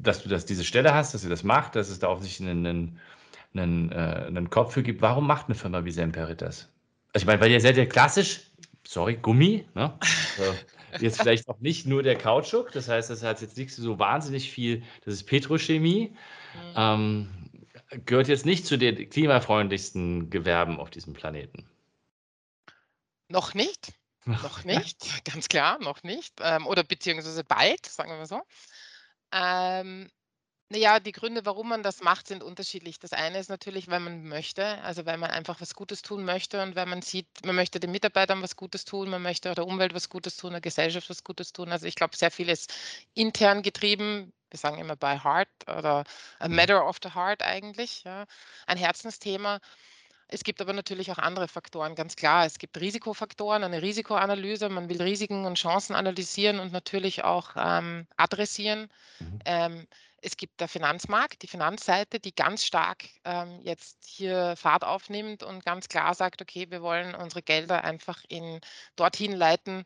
dass 0.02 0.22
du 0.22 0.28
das, 0.28 0.46
diese 0.46 0.64
Stelle 0.64 0.94
hast, 0.94 1.14
dass 1.14 1.24
ihr 1.24 1.30
das 1.30 1.42
macht, 1.42 1.74
dass 1.74 1.90
es 1.90 1.98
da 1.98 2.08
offensichtlich 2.08 2.48
einen, 2.48 2.66
einen, 2.66 3.00
einen, 3.54 3.92
äh, 3.92 4.24
einen 4.28 4.50
Kopf 4.50 4.72
für 4.72 4.82
gibt. 4.82 5.02
Warum 5.02 5.26
macht 5.26 5.46
eine 5.46 5.56
Firma 5.56 5.84
wie 5.84 5.90
Semperit 5.90 6.40
das? 6.40 6.68
Also 7.12 7.24
ich 7.24 7.26
meine, 7.26 7.40
weil 7.40 7.50
ihr 7.50 7.60
seid 7.60 7.76
ja 7.76 7.86
klassisch, 7.86 8.42
sorry, 8.86 9.16
Gummi, 9.16 9.66
ne? 9.74 9.92
Also, 10.38 10.54
jetzt 11.00 11.20
vielleicht 11.20 11.48
auch 11.48 11.58
nicht 11.60 11.86
nur 11.86 12.02
der 12.02 12.16
Kautschuk, 12.16 12.72
das 12.72 12.88
heißt, 12.88 13.10
das 13.10 13.22
hat 13.22 13.40
jetzt 13.40 13.56
nicht 13.56 13.72
so 13.72 13.98
wahnsinnig 13.98 14.50
viel, 14.50 14.82
das 15.04 15.14
ist 15.14 15.24
Petrochemie. 15.24 16.10
Mhm. 16.10 16.74
Ähm, 16.76 17.28
gehört 17.90 18.28
jetzt 18.28 18.46
nicht 18.46 18.66
zu 18.66 18.76
den 18.76 19.08
klimafreundlichsten 19.10 20.30
Gewerben 20.30 20.78
auf 20.78 20.90
diesem 20.90 21.12
Planeten. 21.12 21.68
Noch 23.28 23.54
nicht. 23.54 23.92
noch 24.24 24.64
nicht, 24.64 25.24
ganz 25.24 25.48
klar, 25.48 25.78
noch 25.80 26.02
nicht. 26.02 26.34
Ähm, 26.40 26.66
oder 26.66 26.84
beziehungsweise 26.84 27.44
bald, 27.44 27.86
sagen 27.86 28.10
wir 28.10 28.18
mal 28.18 28.26
so. 28.26 28.42
Ähm, 29.32 30.10
naja, 30.72 31.00
die 31.00 31.10
Gründe, 31.10 31.44
warum 31.46 31.68
man 31.68 31.82
das 31.82 32.00
macht, 32.00 32.28
sind 32.28 32.44
unterschiedlich. 32.44 33.00
Das 33.00 33.12
eine 33.12 33.40
ist 33.40 33.50
natürlich, 33.50 33.88
weil 33.88 33.98
man 33.98 34.22
möchte, 34.24 34.80
also 34.82 35.04
weil 35.04 35.16
man 35.18 35.32
einfach 35.32 35.60
was 35.60 35.74
Gutes 35.74 36.02
tun 36.02 36.24
möchte 36.24 36.62
und 36.62 36.76
weil 36.76 36.86
man 36.86 37.02
sieht, 37.02 37.26
man 37.44 37.56
möchte 37.56 37.80
den 37.80 37.90
Mitarbeitern 37.90 38.40
was 38.40 38.54
Gutes 38.54 38.84
tun, 38.84 39.10
man 39.10 39.20
möchte 39.20 39.52
der 39.52 39.66
Umwelt 39.66 39.94
was 39.94 40.08
Gutes 40.08 40.36
tun, 40.36 40.52
der 40.52 40.60
Gesellschaft 40.60 41.10
was 41.10 41.24
Gutes 41.24 41.52
tun. 41.52 41.72
Also 41.72 41.86
ich 41.86 41.96
glaube, 41.96 42.16
sehr 42.16 42.30
viel 42.30 42.48
ist 42.48 42.72
intern 43.14 43.62
getrieben. 43.62 44.32
Wir 44.50 44.58
sagen 44.58 44.78
immer 44.78 44.96
by 44.96 45.18
heart 45.22 45.48
oder 45.66 46.04
a 46.38 46.48
mhm. 46.48 46.56
matter 46.56 46.86
of 46.86 46.98
the 47.02 47.14
heart 47.14 47.42
eigentlich, 47.42 48.04
ja, 48.04 48.26
ein 48.66 48.76
Herzensthema. 48.76 49.60
Es 50.32 50.44
gibt 50.44 50.60
aber 50.60 50.72
natürlich 50.72 51.10
auch 51.10 51.18
andere 51.18 51.48
Faktoren, 51.48 51.96
ganz 51.96 52.14
klar. 52.14 52.46
Es 52.46 52.58
gibt 52.58 52.80
Risikofaktoren, 52.80 53.64
eine 53.64 53.82
Risikoanalyse. 53.82 54.68
Man 54.68 54.88
will 54.88 55.02
Risiken 55.02 55.44
und 55.44 55.56
Chancen 55.56 55.96
analysieren 55.96 56.60
und 56.60 56.72
natürlich 56.72 57.24
auch 57.24 57.50
ähm, 57.56 58.06
adressieren. 58.16 58.88
Mhm. 59.18 59.38
Ähm, 59.44 59.86
es 60.22 60.36
gibt 60.36 60.60
der 60.60 60.68
Finanzmarkt, 60.68 61.42
die 61.42 61.46
Finanzseite, 61.48 62.20
die 62.20 62.34
ganz 62.34 62.64
stark 62.64 63.04
ähm, 63.24 63.60
jetzt 63.62 64.04
hier 64.04 64.54
Fahrt 64.56 64.84
aufnimmt 64.84 65.42
und 65.42 65.64
ganz 65.64 65.88
klar 65.88 66.14
sagt, 66.14 66.42
okay, 66.42 66.70
wir 66.70 66.82
wollen 66.82 67.14
unsere 67.14 67.42
Gelder 67.42 67.84
einfach 67.84 68.22
in 68.28 68.60
dorthin 68.96 69.32
leiten, 69.32 69.84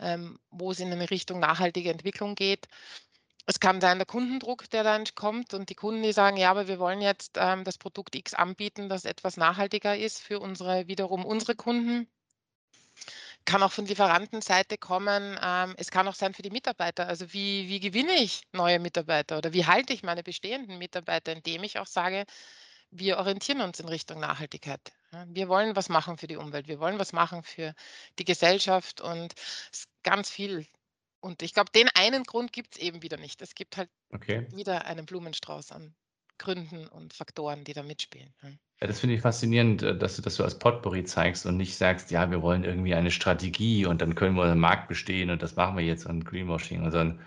ähm, 0.00 0.38
wo 0.50 0.70
es 0.72 0.80
in 0.80 0.90
eine 0.90 1.10
Richtung 1.10 1.38
nachhaltige 1.40 1.90
Entwicklung 1.90 2.34
geht. 2.34 2.68
Es 3.48 3.60
kann 3.60 3.80
sein, 3.80 3.98
der 3.98 4.06
Kundendruck, 4.06 4.68
der 4.70 4.82
dann 4.82 5.04
kommt 5.14 5.54
und 5.54 5.70
die 5.70 5.76
Kunden, 5.76 6.02
die 6.02 6.12
sagen, 6.12 6.36
ja, 6.36 6.50
aber 6.50 6.66
wir 6.66 6.80
wollen 6.80 7.00
jetzt 7.00 7.36
ähm, 7.36 7.62
das 7.62 7.78
Produkt 7.78 8.16
X 8.16 8.34
anbieten, 8.34 8.88
das 8.88 9.04
etwas 9.04 9.36
nachhaltiger 9.36 9.96
ist 9.96 10.20
für 10.20 10.40
unsere, 10.40 10.88
wiederum 10.88 11.24
unsere 11.24 11.54
Kunden. 11.54 12.08
Kann 13.44 13.62
auch 13.62 13.70
von 13.70 13.86
Lieferantenseite 13.86 14.78
kommen. 14.78 15.38
Ähm, 15.40 15.74
es 15.78 15.92
kann 15.92 16.08
auch 16.08 16.16
sein 16.16 16.34
für 16.34 16.42
die 16.42 16.50
Mitarbeiter. 16.50 17.06
Also 17.06 17.32
wie, 17.32 17.68
wie 17.68 17.78
gewinne 17.78 18.14
ich 18.14 18.42
neue 18.52 18.80
Mitarbeiter 18.80 19.38
oder 19.38 19.52
wie 19.52 19.64
halte 19.66 19.92
ich 19.92 20.02
meine 20.02 20.24
bestehenden 20.24 20.78
Mitarbeiter, 20.78 21.32
indem 21.32 21.62
ich 21.62 21.78
auch 21.78 21.86
sage, 21.86 22.24
wir 22.90 23.18
orientieren 23.18 23.60
uns 23.60 23.78
in 23.78 23.88
Richtung 23.88 24.18
Nachhaltigkeit. 24.20 24.92
Wir 25.26 25.48
wollen 25.48 25.76
was 25.76 25.88
machen 25.88 26.18
für 26.18 26.26
die 26.26 26.36
Umwelt, 26.36 26.66
wir 26.68 26.80
wollen 26.80 26.98
was 26.98 27.12
machen 27.12 27.42
für 27.44 27.74
die 28.18 28.24
Gesellschaft 28.24 29.00
und 29.00 29.34
ganz 30.02 30.30
viel 30.30 30.66
und 31.26 31.42
ich 31.42 31.52
glaube, 31.54 31.70
den 31.72 31.88
einen 31.94 32.24
Grund 32.24 32.52
gibt 32.52 32.76
es 32.76 32.82
eben 32.82 33.02
wieder 33.02 33.16
nicht. 33.18 33.42
Es 33.42 33.54
gibt 33.54 33.76
halt 33.76 33.90
Okay. 34.14 34.46
wieder 34.48 34.86
einen 34.86 35.06
Blumenstrauß 35.06 35.72
an 35.72 35.94
Gründen 36.38 36.86
und 36.88 37.14
Faktoren, 37.14 37.64
die 37.64 37.72
da 37.74 37.82
mitspielen. 37.82 38.34
Ja. 38.42 38.50
Das 38.80 39.00
finde 39.00 39.14
ich 39.16 39.20
faszinierend, 39.22 39.82
äh, 39.82 39.96
dass 39.98 40.16
du 40.16 40.22
das 40.22 40.34
so 40.36 40.44
als 40.44 40.58
Potpourri 40.58 41.04
zeigst 41.04 41.44
und 41.46 41.56
nicht 41.56 41.76
sagst, 41.76 42.10
ja, 42.10 42.30
wir 42.30 42.42
wollen 42.42 42.64
irgendwie 42.64 42.94
eine 42.94 43.10
Strategie 43.10 43.84
und 43.86 44.00
dann 44.02 44.14
können 44.14 44.34
wir 44.36 44.42
unseren 44.42 44.58
Markt 44.60 44.88
bestehen 44.88 45.30
und 45.30 45.42
das 45.42 45.56
machen 45.56 45.76
wir 45.76 45.84
jetzt 45.84 46.06
und 46.06 46.24
Greenwashing, 46.24 46.82
sondern 46.90 47.20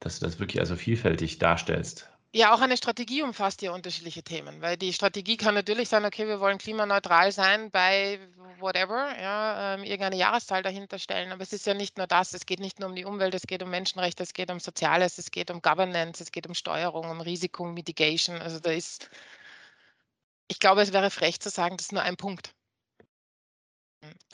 dass 0.00 0.18
du 0.18 0.26
das 0.26 0.38
wirklich 0.38 0.60
also 0.60 0.76
vielfältig 0.76 1.38
darstellst. 1.38 2.10
Ja, 2.32 2.54
auch 2.54 2.60
eine 2.60 2.76
Strategie 2.76 3.22
umfasst 3.22 3.60
ja 3.60 3.72
unterschiedliche 3.72 4.22
Themen, 4.22 4.62
weil 4.62 4.76
die 4.76 4.92
Strategie 4.92 5.36
kann 5.36 5.54
natürlich 5.54 5.88
sein, 5.88 6.04
okay, 6.04 6.28
wir 6.28 6.38
wollen 6.38 6.58
klimaneutral 6.58 7.32
sein 7.32 7.72
bei 7.72 8.20
whatever, 8.60 9.20
ja, 9.20 9.74
ähm, 9.74 9.82
irgendeine 9.82 10.16
Jahreszahl 10.16 10.62
dahinter 10.62 11.00
stellen. 11.00 11.32
Aber 11.32 11.42
es 11.42 11.52
ist 11.52 11.66
ja 11.66 11.74
nicht 11.74 11.98
nur 11.98 12.06
das, 12.06 12.32
es 12.32 12.46
geht 12.46 12.60
nicht 12.60 12.78
nur 12.78 12.88
um 12.88 12.94
die 12.94 13.04
Umwelt, 13.04 13.34
es 13.34 13.48
geht 13.48 13.64
um 13.64 13.70
Menschenrechte, 13.70 14.22
es 14.22 14.32
geht 14.32 14.50
um 14.50 14.60
Soziales, 14.60 15.18
es 15.18 15.32
geht 15.32 15.50
um 15.50 15.60
Governance, 15.60 16.22
es 16.22 16.30
geht 16.30 16.46
um 16.46 16.54
Steuerung, 16.54 17.10
um 17.10 17.20
Risiko, 17.20 17.64
Mitigation. 17.64 18.40
Also 18.40 18.60
da 18.60 18.70
ist, 18.70 19.10
ich 20.46 20.60
glaube, 20.60 20.82
es 20.82 20.92
wäre 20.92 21.10
frech 21.10 21.40
zu 21.40 21.50
sagen, 21.50 21.76
das 21.78 21.86
ist 21.86 21.92
nur 21.92 22.02
ein 22.02 22.16
Punkt. 22.16 22.54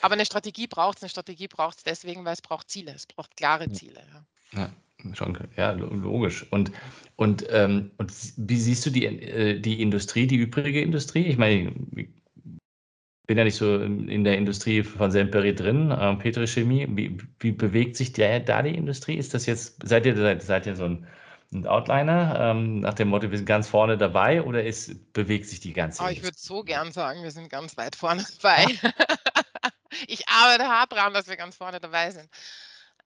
Aber 0.01 0.13
eine 0.13 0.25
Strategie 0.25 0.67
braucht 0.67 0.97
es, 0.97 1.03
eine 1.03 1.09
Strategie 1.09 1.47
braucht 1.47 1.79
es 1.79 1.83
deswegen, 1.83 2.25
weil 2.25 2.33
es 2.33 2.41
braucht 2.41 2.69
Ziele, 2.69 2.93
es 2.93 3.07
braucht 3.07 3.35
klare 3.35 3.71
Ziele. 3.71 4.05
Ja. 4.53 4.59
ja. 4.59 4.73
Schon, 5.13 5.37
ja, 5.55 5.71
logisch. 5.71 6.45
Und, 6.51 6.71
und, 7.15 7.45
ähm, 7.49 7.91
und 7.97 8.11
wie 8.37 8.57
siehst 8.57 8.85
du 8.85 8.89
die, 8.89 9.05
äh, 9.05 9.59
die 9.59 9.81
Industrie, 9.81 10.25
die 10.25 10.37
übrige 10.37 10.81
Industrie? 10.81 11.25
Ich 11.25 11.37
meine, 11.37 11.71
ich 11.95 12.09
bin 13.27 13.37
ja 13.37 13.43
nicht 13.43 13.57
so 13.57 13.75
in 13.81 14.23
der 14.23 14.37
Industrie 14.37 14.83
von 14.83 15.11
Semperi 15.11 15.53
drin, 15.53 15.91
äh, 15.91 16.15
Petrochemie. 16.15 16.87
Wie, 16.89 17.17
wie 17.39 17.51
bewegt 17.51 17.95
sich 17.95 18.13
der, 18.13 18.39
da 18.39 18.63
die 18.63 18.73
Industrie? 18.73 19.17
Ist 19.17 19.33
das 19.33 19.45
jetzt, 19.45 19.87
seid 19.87 20.05
ihr, 20.05 20.15
seid, 20.15 20.41
seid 20.41 20.65
ihr 20.65 20.75
so 20.75 20.85
ein, 20.85 21.07
ein 21.53 21.67
Outliner 21.67 22.37
ähm, 22.39 22.79
nach 22.79 22.93
dem 22.93 23.09
Motto, 23.09 23.29
wir 23.29 23.37
sind 23.37 23.45
ganz 23.45 23.67
vorne 23.67 23.97
dabei 23.97 24.41
oder 24.41 24.63
ist, 24.63 25.13
bewegt 25.13 25.47
sich 25.47 25.59
die 25.59 25.73
ganze 25.73 26.03
oh, 26.03 26.07
Ich 26.07 26.23
würde 26.23 26.37
so 26.37 26.63
gern 26.63 26.91
sagen, 26.91 27.21
wir 27.21 27.31
sind 27.31 27.49
ganz 27.49 27.77
weit 27.77 27.95
vorne 27.95 28.25
dabei. 28.41 28.65
ich 30.07 30.27
arbeite 30.27 30.67
hart 30.67 30.91
daran, 30.91 31.13
dass 31.13 31.27
wir 31.27 31.37
ganz 31.37 31.55
vorne 31.55 31.79
dabei 31.79 32.11
sind. 32.11 32.29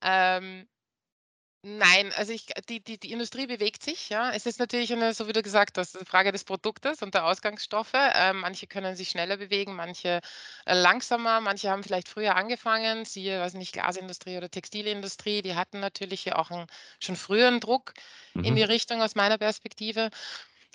Ähm, 0.03 0.67
Nein, 1.63 2.11
also 2.13 2.33
ich 2.33 2.47
die 2.69 2.83
die 2.83 2.97
die 2.99 3.11
Industrie 3.11 3.45
bewegt 3.45 3.83
sich, 3.83 4.09
ja. 4.09 4.31
Es 4.31 4.47
ist 4.47 4.57
natürlich 4.59 4.91
eine, 4.93 5.13
so 5.13 5.27
wie 5.27 5.33
du 5.33 5.43
gesagt 5.43 5.77
hast, 5.77 5.95
eine 5.95 6.05
Frage 6.07 6.31
des 6.31 6.43
Produktes 6.43 7.03
und 7.03 7.13
der 7.13 7.25
Ausgangsstoffe. 7.25 7.93
Ähm, 7.93 8.39
manche 8.39 8.65
können 8.65 8.95
sich 8.95 9.09
schneller 9.09 9.37
bewegen, 9.37 9.75
manche 9.75 10.21
äh, 10.65 10.73
langsamer, 10.73 11.39
manche 11.39 11.69
haben 11.69 11.83
vielleicht 11.83 12.07
früher 12.09 12.35
angefangen, 12.35 13.05
siehe, 13.05 13.39
weiß 13.39 13.53
nicht, 13.53 13.73
Glasindustrie 13.73 14.37
oder 14.37 14.49
Textilindustrie, 14.49 15.43
die 15.43 15.53
hatten 15.55 15.79
natürlich 15.79 16.25
ja 16.25 16.35
auch 16.37 16.49
einen 16.49 16.65
schon 16.99 17.15
früheren 17.15 17.59
Druck 17.59 17.93
in 18.41 18.55
die 18.55 18.63
mhm. 18.63 18.69
Richtung 18.69 19.01
aus 19.03 19.13
meiner 19.13 19.37
Perspektive. 19.37 20.09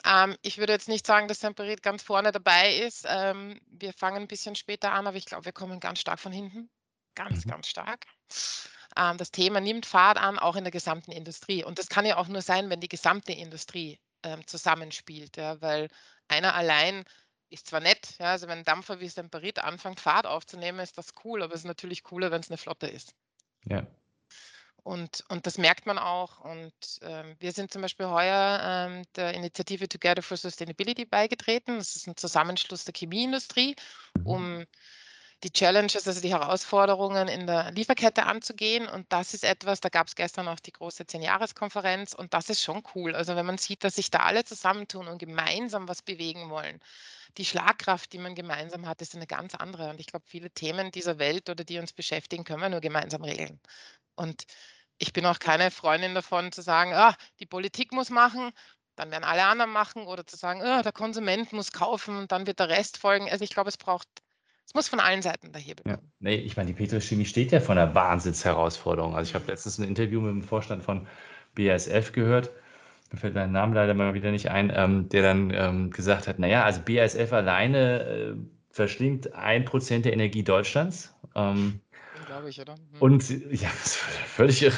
Ähm, 0.04 0.36
ich 0.42 0.58
würde 0.58 0.72
jetzt 0.74 0.88
nicht 0.88 1.06
sagen, 1.06 1.28
dass 1.28 1.40
Semperit 1.40 1.82
ganz 1.82 2.02
vorne 2.04 2.30
dabei 2.32 2.76
ist. 2.76 3.06
Ähm, 3.08 3.60
wir 3.66 3.92
fangen 3.92 4.22
ein 4.22 4.28
bisschen 4.28 4.54
später 4.54 4.92
an, 4.92 5.06
aber 5.08 5.16
ich 5.16 5.26
glaube, 5.26 5.46
wir 5.46 5.52
kommen 5.52 5.80
ganz 5.80 6.00
stark 6.00 6.20
von 6.20 6.32
hinten. 6.32 6.70
Ganz, 7.16 7.44
Mhm. 7.44 7.50
ganz 7.50 7.68
stark. 7.68 8.06
Ähm, 8.96 9.18
das 9.18 9.30
Thema 9.30 9.60
nimmt 9.60 9.86
Fahrt 9.86 10.18
an, 10.18 10.38
auch 10.38 10.56
in 10.56 10.64
der 10.64 10.70
gesamten 10.70 11.12
Industrie. 11.12 11.64
Und 11.64 11.78
das 11.78 11.88
kann 11.88 12.06
ja 12.06 12.16
auch 12.16 12.28
nur 12.28 12.42
sein, 12.42 12.70
wenn 12.70 12.80
die 12.80 12.88
gesamte 12.88 13.32
Industrie 13.32 13.98
ähm, 14.22 14.46
zusammenspielt, 14.46 15.36
ja, 15.36 15.60
weil 15.60 15.88
einer 16.28 16.54
allein 16.54 17.04
ist 17.50 17.68
zwar 17.68 17.80
nett, 17.80 18.16
ja, 18.18 18.32
also 18.32 18.48
wenn 18.48 18.58
ein 18.58 18.64
Dampfer 18.64 19.00
wie 19.00 19.08
Semperit 19.08 19.60
anfängt, 19.60 20.00
Fahrt 20.00 20.26
aufzunehmen, 20.26 20.80
ist 20.80 20.98
das 20.98 21.14
cool, 21.24 21.42
aber 21.42 21.54
es 21.54 21.60
ist 21.60 21.66
natürlich 21.66 22.02
cooler, 22.02 22.30
wenn 22.30 22.40
es 22.40 22.50
eine 22.50 22.58
Flotte 22.58 22.88
ist. 22.88 23.14
Ja. 23.64 23.86
Und, 24.82 25.24
und 25.28 25.46
das 25.46 25.58
merkt 25.58 25.86
man 25.86 25.98
auch. 25.98 26.38
Und 26.40 26.72
ähm, 27.02 27.34
wir 27.40 27.50
sind 27.50 27.72
zum 27.72 27.82
Beispiel 27.82 28.06
heuer 28.06 28.60
ähm, 28.62 29.02
der 29.16 29.34
Initiative 29.34 29.88
Together 29.88 30.22
for 30.22 30.36
Sustainability 30.36 31.04
beigetreten. 31.04 31.78
Das 31.78 31.96
ist 31.96 32.06
ein 32.06 32.16
Zusammenschluss 32.16 32.84
der 32.84 32.94
Chemieindustrie, 32.96 33.74
um 34.22 34.64
die 35.42 35.50
Challenges, 35.52 36.06
also 36.08 36.20
die 36.20 36.30
Herausforderungen 36.30 37.28
in 37.28 37.46
der 37.46 37.70
Lieferkette 37.72 38.24
anzugehen. 38.24 38.88
Und 38.88 39.12
das 39.12 39.34
ist 39.34 39.44
etwas, 39.44 39.80
da 39.80 39.88
gab 39.90 40.06
es 40.08 40.14
gestern 40.14 40.48
auch 40.48 40.60
die 40.60 40.72
große 40.72 41.06
Zehn-Jahres-Konferenz 41.06 42.14
und 42.14 42.32
das 42.34 42.48
ist 42.50 42.62
schon 42.62 42.82
cool. 42.94 43.14
Also 43.14 43.36
wenn 43.36 43.46
man 43.46 43.58
sieht, 43.58 43.84
dass 43.84 43.96
sich 43.96 44.10
da 44.10 44.20
alle 44.20 44.44
zusammentun 44.44 45.08
und 45.08 45.18
gemeinsam 45.18 45.88
was 45.88 46.02
bewegen 46.02 46.48
wollen. 46.50 46.80
Die 47.38 47.44
Schlagkraft, 47.44 48.12
die 48.12 48.18
man 48.18 48.34
gemeinsam 48.34 48.86
hat, 48.86 49.02
ist 49.02 49.14
eine 49.14 49.26
ganz 49.26 49.54
andere. 49.54 49.90
Und 49.90 50.00
ich 50.00 50.06
glaube, 50.06 50.24
viele 50.26 50.50
Themen 50.50 50.90
dieser 50.90 51.18
Welt 51.18 51.50
oder 51.50 51.64
die 51.64 51.78
uns 51.78 51.92
beschäftigen, 51.92 52.44
können 52.44 52.62
wir 52.62 52.70
nur 52.70 52.80
gemeinsam 52.80 53.22
regeln. 53.22 53.60
Und 54.16 54.44
ich 54.98 55.12
bin 55.12 55.26
auch 55.26 55.38
keine 55.38 55.70
Freundin 55.70 56.14
davon 56.14 56.52
zu 56.52 56.62
sagen, 56.62 56.94
ah, 56.94 57.14
die 57.40 57.46
Politik 57.46 57.92
muss 57.92 58.10
machen, 58.10 58.52
dann 58.96 59.10
werden 59.10 59.24
alle 59.24 59.44
anderen 59.44 59.70
machen 59.72 60.06
oder 60.06 60.26
zu 60.26 60.36
sagen, 60.36 60.62
ah, 60.62 60.82
der 60.82 60.92
Konsument 60.92 61.52
muss 61.52 61.72
kaufen 61.72 62.16
und 62.18 62.32
dann 62.32 62.46
wird 62.46 62.60
der 62.60 62.68
Rest 62.70 62.98
folgen. 62.98 63.30
Also 63.30 63.44
ich 63.44 63.50
glaube, 63.50 63.68
es 63.68 63.76
braucht 63.76 64.08
es 64.66 64.74
muss 64.74 64.88
von 64.88 65.00
allen 65.00 65.22
Seiten 65.22 65.52
kommen. 65.52 65.64
Ja. 65.86 65.98
Nee, 66.18 66.36
ich 66.36 66.56
meine, 66.56 66.66
die 66.68 66.74
Petrochemie 66.74 67.24
steht 67.24 67.52
ja 67.52 67.60
vor 67.60 67.76
einer 67.76 67.94
Wahnsinnsherausforderung. 67.94 69.14
Also 69.14 69.30
ich 69.30 69.34
habe 69.34 69.46
letztens 69.46 69.78
ein 69.78 69.88
Interview 69.88 70.20
mit 70.20 70.30
dem 70.30 70.42
Vorstand 70.42 70.82
von 70.82 71.06
BASF 71.54 72.12
gehört, 72.12 72.50
mir 73.12 73.18
fällt 73.20 73.34
mein 73.34 73.52
Name 73.52 73.74
leider 73.74 73.94
mal 73.94 74.14
wieder 74.14 74.32
nicht 74.32 74.50
ein, 74.50 74.72
ähm, 74.74 75.08
der 75.08 75.22
dann 75.22 75.52
ähm, 75.54 75.90
gesagt 75.90 76.26
hat, 76.26 76.40
naja, 76.40 76.64
also 76.64 76.80
BASF 76.82 77.32
alleine 77.32 78.00
äh, 78.00 78.34
verschlingt 78.70 79.32
ein 79.34 79.64
Prozent 79.64 80.04
der 80.04 80.12
Energie 80.12 80.42
Deutschlands. 80.42 81.14
Ähm, 81.36 81.80
Glaube 82.26 82.50
ich, 82.50 82.60
oder? 82.60 82.74
Hm. 82.74 82.80
Und 82.98 83.30
ja, 83.30 83.68
das 83.68 83.86
ist 83.86 83.96
völlig 83.96 84.62
irre. 84.62 84.76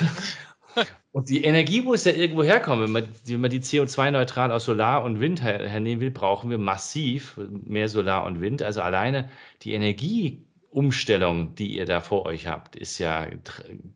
Und 1.12 1.30
die 1.30 1.42
Energie 1.44 1.80
muss 1.80 2.04
ja 2.04 2.12
irgendwo 2.12 2.42
herkommen. 2.42 2.84
Wenn 2.84 2.92
man, 2.92 3.08
wenn 3.24 3.40
man 3.40 3.50
die 3.50 3.60
CO2-neutral 3.60 4.52
aus 4.52 4.66
Solar 4.66 5.02
und 5.04 5.20
Wind 5.20 5.42
her 5.42 5.66
hernehmen 5.68 6.00
will, 6.00 6.10
brauchen 6.10 6.50
wir 6.50 6.58
massiv 6.58 7.38
mehr 7.64 7.88
Solar 7.88 8.24
und 8.26 8.40
Wind. 8.40 8.62
Also 8.62 8.82
alleine 8.82 9.30
die 9.62 9.72
Energieumstellung, 9.72 11.54
die 11.54 11.76
ihr 11.76 11.86
da 11.86 12.00
vor 12.00 12.26
euch 12.26 12.46
habt, 12.46 12.76
ist 12.76 12.98
ja 12.98 13.26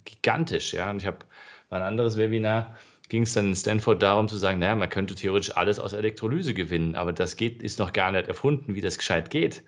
gigantisch. 0.05 0.73
Ja? 0.73 0.91
Und 0.91 0.99
ich 0.99 1.07
habe 1.07 1.19
ein 1.71 1.83
anderes 1.83 2.17
Webinar, 2.17 2.77
ging 3.09 3.25
es 3.25 3.35
dann 3.35 3.49
in 3.49 3.57
Stanford 3.57 4.03
darum 4.03 4.27
zu 4.29 4.37
sagen, 4.39 4.59
naja, 4.59 4.75
man 4.75 4.89
könnte 4.89 5.15
theoretisch 5.15 5.55
alles 5.55 5.79
aus 5.79 5.93
Elektrolyse 5.93 6.55
gewinnen, 6.55 6.95
aber 6.97 7.13
das 7.13 7.37
geht, 7.37 7.63
ist 7.63 7.79
noch 7.79 7.93
gar 7.93 8.11
nicht 8.11 8.29
erfunden, 8.29 8.75
wie 8.75 8.81
das 8.81 8.97
gescheit 8.97 9.29
geht. 9.31 9.63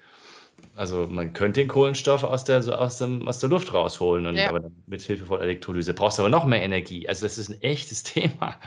Also 0.77 1.07
man 1.07 1.33
könnte 1.33 1.61
den 1.61 1.69
Kohlenstoff 1.69 2.25
aus 2.25 2.45
der, 2.45 2.63
so 2.63 2.73
aus 2.73 2.99
dem, 2.99 3.27
aus 3.29 3.39
der 3.39 3.49
Luft 3.49 3.73
rausholen, 3.73 4.27
und, 4.27 4.37
ja. 4.37 4.49
aber 4.49 4.71
mit 4.87 5.03
Hilfe 5.03 5.27
von 5.27 5.41
Elektrolyse 5.41 5.95
brauchst 5.95 6.19
du 6.19 6.23
aber 6.23 6.31
noch 6.31 6.45
mehr 6.45 6.63
Energie. 6.63 7.09
Also 7.09 7.27
das 7.27 7.39
ist 7.39 7.49
ein 7.49 7.61
echtes 7.63 8.03
Thema. 8.05 8.59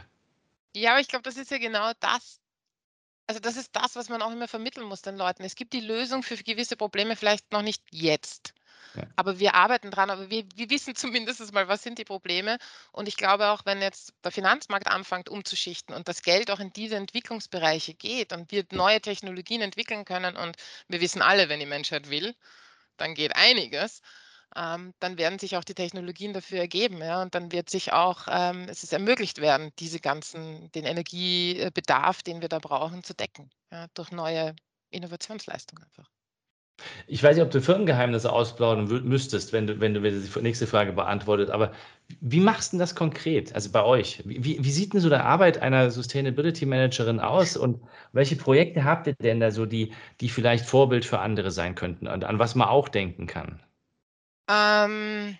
Ja, 0.75 0.91
aber 0.91 1.01
ich 1.01 1.07
glaube, 1.07 1.23
das 1.23 1.37
ist 1.37 1.51
ja 1.51 1.57
genau 1.57 1.91
das. 1.99 2.39
Also 3.27 3.41
das 3.41 3.57
ist 3.57 3.75
das, 3.75 3.95
was 3.97 4.07
man 4.07 4.21
auch 4.21 4.31
immer 4.31 4.47
vermitteln 4.47 4.87
muss 4.87 5.01
den 5.01 5.17
Leuten. 5.17 5.43
Es 5.43 5.55
gibt 5.55 5.73
die 5.73 5.81
Lösung 5.81 6.23
für 6.23 6.37
gewisse 6.37 6.77
Probleme 6.77 7.17
vielleicht 7.17 7.51
noch 7.51 7.61
nicht 7.61 7.83
jetzt. 7.91 8.53
Aber 9.15 9.39
wir 9.39 9.55
arbeiten 9.55 9.91
dran, 9.91 10.09
aber 10.09 10.29
wir, 10.29 10.45
wir 10.55 10.69
wissen 10.69 10.95
zumindest 10.95 11.53
mal, 11.53 11.67
was 11.67 11.83
sind 11.83 11.97
die 11.97 12.05
Probleme. 12.05 12.57
Und 12.91 13.07
ich 13.07 13.17
glaube 13.17 13.47
auch, 13.47 13.65
wenn 13.65 13.81
jetzt 13.81 14.13
der 14.23 14.31
Finanzmarkt 14.31 14.87
anfängt 14.87 15.29
umzuschichten 15.29 15.95
und 15.95 16.07
das 16.07 16.21
Geld 16.21 16.51
auch 16.51 16.59
in 16.59 16.71
diese 16.73 16.95
Entwicklungsbereiche 16.95 17.93
geht 17.93 18.33
und 18.33 18.51
wir 18.51 18.65
neue 18.71 19.01
Technologien 19.01 19.61
entwickeln 19.61 20.05
können 20.05 20.35
und 20.35 20.57
wir 20.87 21.01
wissen 21.01 21.21
alle, 21.21 21.49
wenn 21.49 21.59
die 21.59 21.65
Menschheit 21.65 22.09
will, 22.09 22.35
dann 22.97 23.13
geht 23.15 23.35
einiges. 23.35 24.01
Ähm, 24.55 24.93
dann 24.99 25.17
werden 25.17 25.39
sich 25.39 25.57
auch 25.57 25.63
die 25.63 25.75
Technologien 25.75 26.33
dafür 26.33 26.59
ergeben, 26.59 26.99
ja, 26.99 27.21
und 27.21 27.35
dann 27.35 27.51
wird 27.51 27.69
sich 27.69 27.91
auch 27.93 28.27
ähm, 28.29 28.67
es 28.69 28.83
ist 28.83 28.93
ermöglicht 28.93 29.39
werden, 29.39 29.71
diese 29.77 29.99
ganzen, 29.99 30.71
den 30.71 30.85
Energiebedarf, 30.85 32.23
den 32.23 32.41
wir 32.41 32.49
da 32.49 32.59
brauchen, 32.59 33.03
zu 33.03 33.13
decken, 33.13 33.51
ja, 33.71 33.87
durch 33.93 34.11
neue 34.11 34.55
Innovationsleistungen 34.89 35.83
einfach. 35.83 36.09
Ich 37.07 37.23
weiß 37.23 37.35
nicht, 37.35 37.45
ob 37.45 37.51
du 37.51 37.61
Firmengeheimnisse 37.61 38.31
ausplaudern 38.31 38.85
müsstest, 39.07 39.51
wenn 39.53 39.67
du, 39.67 39.79
wenn 39.79 39.93
du 39.93 40.01
die 40.01 40.41
nächste 40.41 40.67
Frage 40.67 40.93
beantwortet, 40.93 41.49
aber 41.49 41.73
wie 42.21 42.39
machst 42.39 42.73
du 42.73 42.77
das 42.77 42.95
konkret, 42.95 43.53
also 43.55 43.71
bei 43.71 43.83
euch? 43.83 44.21
Wie, 44.25 44.63
wie 44.63 44.71
sieht 44.71 44.93
denn 44.93 45.01
so 45.01 45.09
die 45.09 45.15
Arbeit 45.15 45.61
einer 45.61 45.89
Sustainability 45.91 46.65
Managerin 46.65 47.19
aus 47.19 47.57
und 47.57 47.81
welche 48.13 48.35
Projekte 48.35 48.83
habt 48.83 49.07
ihr 49.07 49.15
denn 49.15 49.39
da 49.39 49.51
so, 49.51 49.65
die, 49.65 49.93
die 50.21 50.29
vielleicht 50.29 50.65
Vorbild 50.65 51.05
für 51.05 51.19
andere 51.19 51.51
sein 51.51 51.75
könnten 51.75 52.07
und 52.07 52.23
an 52.23 52.39
was 52.39 52.55
man 52.55 52.67
auch 52.69 52.89
denken 52.89 53.27
kann? 53.27 53.61
Ähm, 54.49 55.37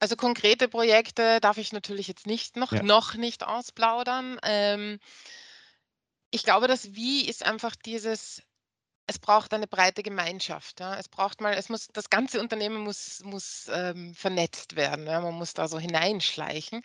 also 0.00 0.16
konkrete 0.16 0.68
Projekte 0.68 1.40
darf 1.40 1.58
ich 1.58 1.72
natürlich 1.72 2.08
jetzt 2.08 2.26
nicht 2.26 2.56
noch, 2.56 2.72
Ja. 2.72 2.82
noch 2.82 3.14
nicht 3.14 3.44
ausplaudern. 3.44 4.38
Ähm, 4.42 4.98
ich 6.30 6.42
glaube, 6.44 6.66
das 6.66 6.94
Wie 6.94 7.28
ist 7.28 7.44
einfach 7.44 7.76
dieses, 7.76 8.42
es 9.06 9.18
braucht 9.18 9.52
eine 9.54 9.66
breite 9.66 10.02
Gemeinschaft. 10.02 10.80
Ja. 10.80 10.96
Es 10.98 11.08
braucht 11.08 11.40
mal, 11.40 11.54
es 11.54 11.68
muss, 11.68 11.88
das 11.92 12.10
ganze 12.10 12.40
Unternehmen 12.40 12.78
muss, 12.78 13.20
muss 13.24 13.66
ähm, 13.72 14.14
vernetzt 14.14 14.76
werden. 14.76 15.06
Ja. 15.06 15.20
Man 15.20 15.34
muss 15.34 15.54
da 15.54 15.68
so 15.68 15.78
hineinschleichen. 15.78 16.82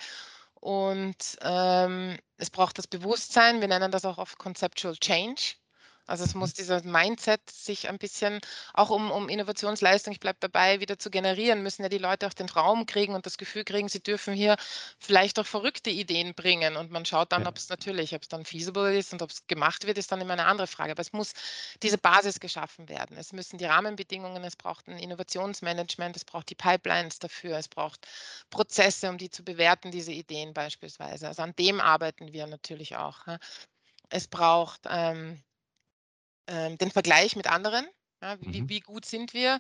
Und 0.56 1.38
ähm, 1.42 2.18
es 2.38 2.50
braucht 2.50 2.78
das 2.78 2.88
Bewusstsein, 2.88 3.62
wir 3.62 3.68
nennen 3.68 3.92
das 3.92 4.06
auch 4.06 4.18
oft 4.18 4.38
Conceptual 4.40 4.98
Change. 4.98 5.56
Also 6.08 6.24
es 6.24 6.34
Mhm. 6.36 6.36
muss 6.36 6.54
dieser 6.54 6.84
Mindset 6.84 7.50
sich 7.50 7.90
ein 7.90 7.98
bisschen, 8.00 8.40
auch 8.74 8.90
um, 8.90 9.12
um 9.12 9.30
Innovationsleistung, 9.30 10.14
ich 10.14 10.20
bleibe 10.20 10.38
dabei, 10.40 10.80
wieder 10.80 10.98
zu 11.00 11.10
generieren, 11.12 11.64
müssen 11.64 11.84
ja 11.84 11.90
die 11.90 11.98
Leute 12.00 12.28
auch 12.28 12.34
den 12.34 12.50
Raum 12.50 12.86
kriegen 12.86 13.14
und 13.16 13.26
das 13.26 13.38
Gefühl 13.38 13.64
kriegen, 13.64 13.90
sie 13.90 14.02
dürfen 14.02 14.34
hier 14.34 14.56
vielleicht 15.00 15.40
auch 15.40 15.46
verrückte 15.46 15.90
Ideen 15.90 16.34
bringen. 16.34 16.76
Und 16.78 16.92
man 16.92 17.06
schaut 17.06 17.32
dann, 17.32 17.46
Ja. 17.46 17.48
ob 17.48 17.58
es 17.58 17.70
natürlich, 17.70 18.16
ob 18.16 18.24
es 18.24 18.28
dann 18.30 18.46
feasible 18.46 18.98
ist 18.98 19.14
und 19.14 19.22
ob 19.22 19.32
es 19.32 19.46
gemacht 19.48 19.86
wird, 19.86 19.98
ist 19.98 20.12
dann 20.12 20.22
immer 20.22 20.34
eine 20.34 20.46
andere 20.46 20.68
Frage. 20.68 20.92
Aber 20.92 21.02
es 21.02 21.14
muss 21.14 21.34
diese 21.84 21.98
Basis 21.98 22.40
geschaffen 22.40 22.90
werden. 22.90 23.18
Es 23.18 23.34
müssen 23.34 23.58
die 23.58 23.66
Rahmenbedingungen, 23.66 24.44
es 24.44 24.56
braucht 24.56 24.88
ein 24.88 24.98
Innovationsmanagement, 24.98 26.16
es 26.16 26.26
braucht 26.26 26.50
die 26.50 26.56
Pipelines 26.56 27.20
dafür, 27.20 27.58
es 27.58 27.68
braucht 27.68 28.08
Prozesse, 28.50 29.10
um 29.10 29.18
die 29.18 29.30
zu 29.30 29.44
bewerten, 29.44 29.92
diese 29.92 30.12
Ideen 30.12 30.54
beispielsweise. 30.54 31.28
Also 31.28 31.42
an 31.44 31.54
dem 31.58 31.80
arbeiten 31.80 32.34
wir 32.34 32.48
natürlich 32.48 32.96
auch. 32.98 33.26
Es 34.10 34.28
braucht 34.28 34.82
ähm, 34.90 35.44
ähm, 36.48 36.78
den 36.78 36.92
Vergleich 36.92 37.36
mit 37.36 37.48
anderen. 37.48 37.88
Ja, 38.22 38.38
wie, 38.42 38.62
Mhm. 38.62 38.70
wie 38.70 38.80
gut 38.80 39.06
sind 39.06 39.34
wir? 39.34 39.60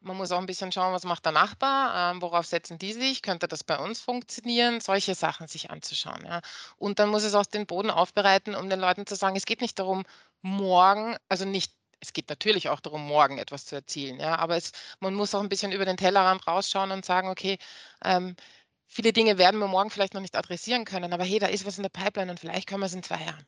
Man 0.00 0.16
muss 0.16 0.30
auch 0.30 0.38
ein 0.38 0.46
bisschen 0.46 0.70
schauen, 0.72 0.92
was 0.92 1.04
macht 1.04 1.24
der 1.24 1.32
Nachbar, 1.32 2.12
ähm, 2.12 2.22
worauf 2.22 2.46
setzen 2.46 2.78
die 2.78 2.92
sich, 2.92 3.22
könnte 3.22 3.48
das 3.48 3.64
bei 3.64 3.78
uns 3.78 4.00
funktionieren, 4.00 4.80
solche 4.80 5.14
Sachen 5.14 5.48
sich 5.48 5.70
anzuschauen. 5.70 6.24
Ja. 6.24 6.40
Und 6.76 6.98
dann 6.98 7.08
muss 7.08 7.24
es 7.24 7.34
auch 7.34 7.46
den 7.46 7.66
Boden 7.66 7.90
aufbereiten, 7.90 8.54
um 8.54 8.70
den 8.70 8.78
Leuten 8.80 9.06
zu 9.06 9.16
sagen, 9.16 9.36
es 9.36 9.46
geht 9.46 9.60
nicht 9.62 9.78
darum, 9.78 10.04
morgen, 10.42 11.16
also 11.28 11.44
nicht, 11.46 11.72
es 12.00 12.12
geht 12.12 12.28
natürlich 12.28 12.68
auch 12.68 12.80
darum, 12.80 13.06
morgen 13.06 13.38
etwas 13.38 13.64
zu 13.66 13.74
erzielen, 13.74 14.20
ja, 14.20 14.36
aber 14.36 14.56
es, 14.56 14.72
man 15.00 15.14
muss 15.14 15.34
auch 15.34 15.40
ein 15.42 15.48
bisschen 15.48 15.72
über 15.72 15.84
den 15.86 15.96
Tellerrand 15.96 16.46
rausschauen 16.46 16.90
und 16.92 17.04
sagen, 17.04 17.28
okay, 17.28 17.58
ähm, 18.04 18.36
viele 18.86 19.12
Dinge 19.12 19.38
werden 19.38 19.58
wir 19.60 19.66
morgen 19.68 19.90
vielleicht 19.90 20.14
noch 20.14 20.20
nicht 20.20 20.36
adressieren 20.36 20.84
können, 20.84 21.12
aber 21.12 21.24
hey, 21.24 21.38
da 21.38 21.46
ist 21.46 21.64
was 21.66 21.78
in 21.78 21.82
der 21.82 21.90
Pipeline 21.90 22.30
und 22.30 22.38
vielleicht 22.40 22.68
können 22.68 22.82
wir 22.82 22.86
es 22.86 22.94
in 22.94 23.02
zwei 23.02 23.22
Jahren. 23.24 23.46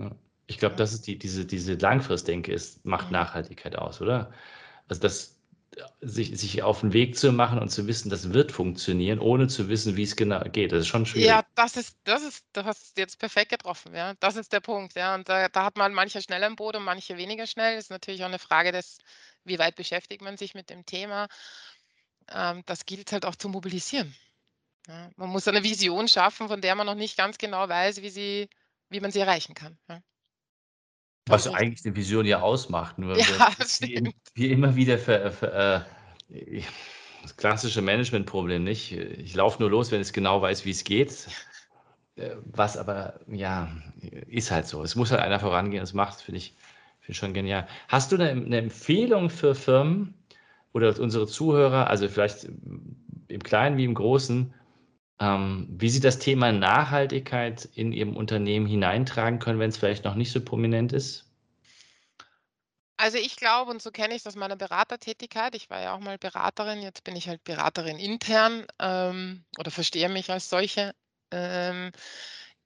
Ja. 0.00 0.10
Ich 0.52 0.58
glaube, 0.58 0.76
das 0.76 0.92
ist 0.92 1.06
die, 1.06 1.18
diese, 1.18 1.46
diese 1.46 1.74
Langfristdenke 1.74 2.52
ist, 2.52 2.84
macht 2.84 3.10
Mhm. 3.10 3.12
Nachhaltigkeit 3.12 3.76
aus, 3.76 4.00
oder? 4.00 4.32
Also 4.88 5.00
das, 5.02 5.40
sich, 6.02 6.38
sich 6.38 6.62
auf 6.62 6.80
den 6.80 6.92
Weg 6.92 7.16
zu 7.18 7.32
machen 7.32 7.58
und 7.58 7.70
zu 7.70 7.86
wissen, 7.88 8.10
das 8.10 8.32
wird 8.34 8.52
funktionieren, 8.52 9.18
ohne 9.20 9.48
zu 9.48 9.68
wissen, 9.68 9.96
wie 9.96 10.04
es 10.04 10.16
genau 10.16 10.40
geht. 10.50 10.72
Das 10.72 10.80
ist 10.82 10.88
schon 10.88 11.06
schwierig. 11.06 11.30
Ja, 11.30 11.44
das 11.54 11.76
ist 11.76 11.98
das 12.04 12.22
ist 12.22 12.46
du 12.54 12.64
hast 12.64 12.82
es 12.82 12.92
jetzt 12.96 13.18
perfekt 13.18 13.50
getroffen, 13.50 13.94
ja. 13.94 14.14
Das 14.20 14.36
ist 14.36 14.52
der 14.52 14.60
Punkt, 14.60 14.94
ja. 14.94 15.14
Und 15.14 15.28
da 15.28 15.48
da 15.48 15.64
hat 15.64 15.76
man 15.76 15.92
manche 15.92 16.22
schneller 16.22 16.46
im 16.46 16.56
Boot 16.56 16.74
und 16.76 16.84
manche 16.84 17.16
weniger 17.18 17.46
schnell. 17.46 17.76
Ist 17.78 17.90
natürlich 17.90 18.22
auch 18.22 18.28
eine 18.28 18.38
Frage 18.38 18.72
des 18.72 18.98
wie 19.44 19.58
weit 19.58 19.74
beschäftigt 19.76 20.22
man 20.22 20.36
sich 20.38 20.54
mit 20.54 20.70
dem 20.70 20.86
Thema? 20.86 21.28
Ähm, 22.28 22.62
das 22.66 22.84
gilt 22.86 23.12
halt 23.12 23.24
auch 23.24 23.36
zu 23.36 23.48
mobilisieren, 23.48 24.14
ja. 24.88 25.10
Man 25.16 25.30
muss 25.30 25.48
eine 25.48 25.64
Vision 25.64 26.08
schaffen, 26.08 26.48
von 26.48 26.60
der 26.62 26.74
man 26.76 26.86
noch 26.86 26.94
nicht 26.96 27.16
ganz 27.18 27.38
genau 27.38 27.68
weiß, 27.68 28.02
wie 28.02 28.10
sie 28.10 28.50
wie 28.90 29.00
man 29.00 29.12
sie 29.12 29.20
erreichen 29.20 29.54
kann, 29.54 29.78
ja. 29.88 30.00
Was 31.28 31.46
eigentlich 31.48 31.84
eine 31.84 31.94
Vision 31.96 32.26
ja 32.26 32.40
ausmacht, 32.40 32.98
nur 32.98 33.24
Ja, 33.26 33.26
wir 33.26 33.42
wie 34.34 34.50
immer 34.50 34.74
wieder 34.76 34.98
ver 34.98 35.30
ver 35.30 35.86
äh, 36.28 36.62
das 37.22 37.36
klassische 37.36 37.82
Managementproblem, 37.82 38.64
nicht? 38.64 38.92
Ich 38.92 39.34
laufe 39.34 39.60
nur 39.62 39.70
los, 39.70 39.92
wenn 39.92 40.00
ich 40.00 40.12
genau 40.12 40.42
weiß, 40.42 40.64
wie 40.64 40.70
es 40.70 40.82
geht. 40.84 41.30
Äh, 42.16 42.36
was 42.44 42.76
aber, 42.78 43.20
ja, 43.28 43.70
ist 44.28 44.50
halt 44.50 44.66
so. 44.66 44.82
Es 44.82 44.96
muss 44.96 45.10
halt 45.12 45.22
einer 45.22 45.40
vorangehen, 45.40 45.80
das 45.82 45.94
macht, 45.94 46.20
finde 46.22 46.38
ich 46.38 46.56
finde 47.00 47.12
ich 47.12 47.18
schon 47.18 47.34
genial. 47.34 47.68
Hast 47.88 48.12
du 48.12 48.16
'ne 48.18 48.34
'ne 48.36 48.58
Empfehlung 48.58 49.30
für 49.30 49.54
Firmen 49.54 50.14
oder 50.74 50.98
unsere 51.00 51.26
Zuhörer, 51.28 51.88
also 51.90 52.08
vielleicht 52.08 52.44
im 53.28 53.42
Kleinen 53.44 53.76
wie 53.78 53.84
im 53.84 53.94
Großen, 53.94 54.54
wie 55.18 55.88
sie 55.88 56.00
das 56.00 56.18
Thema 56.18 56.50
Nachhaltigkeit 56.50 57.68
in 57.74 57.92
ihrem 57.92 58.16
Unternehmen 58.16 58.66
hineintragen 58.66 59.38
können, 59.38 59.60
wenn's 59.60 59.76
vielleicht 59.76 60.04
noch 60.04 60.16
nicht 60.16 60.32
so 60.32 60.40
prominent 60.40 60.92
ist? 60.92 61.30
Also, 62.96 63.18
ich 63.18 63.36
glaube, 63.36 63.70
und 63.70 63.82
so 63.82 63.90
kenne 63.90 64.14
ich's 64.14 64.26
aus 64.26 64.36
meiner 64.36 64.56
Beratertätigkeit, 64.56 65.54
ich 65.54 65.70
war 65.70 65.80
ja 65.80 65.94
auch 65.94 66.00
mal 66.00 66.18
Beraterin, 66.18 66.82
jetzt 66.82 67.04
bin 67.04 67.16
ich 67.16 67.28
halt 67.28 67.42
Beraterin 67.44 67.98
intern, 67.98 68.66
ähm, 68.78 69.44
oder 69.58 69.70
verstehe 69.70 70.08
mich 70.08 70.30
als 70.30 70.48
solche. 70.48 70.94
Ähm, 71.32 71.90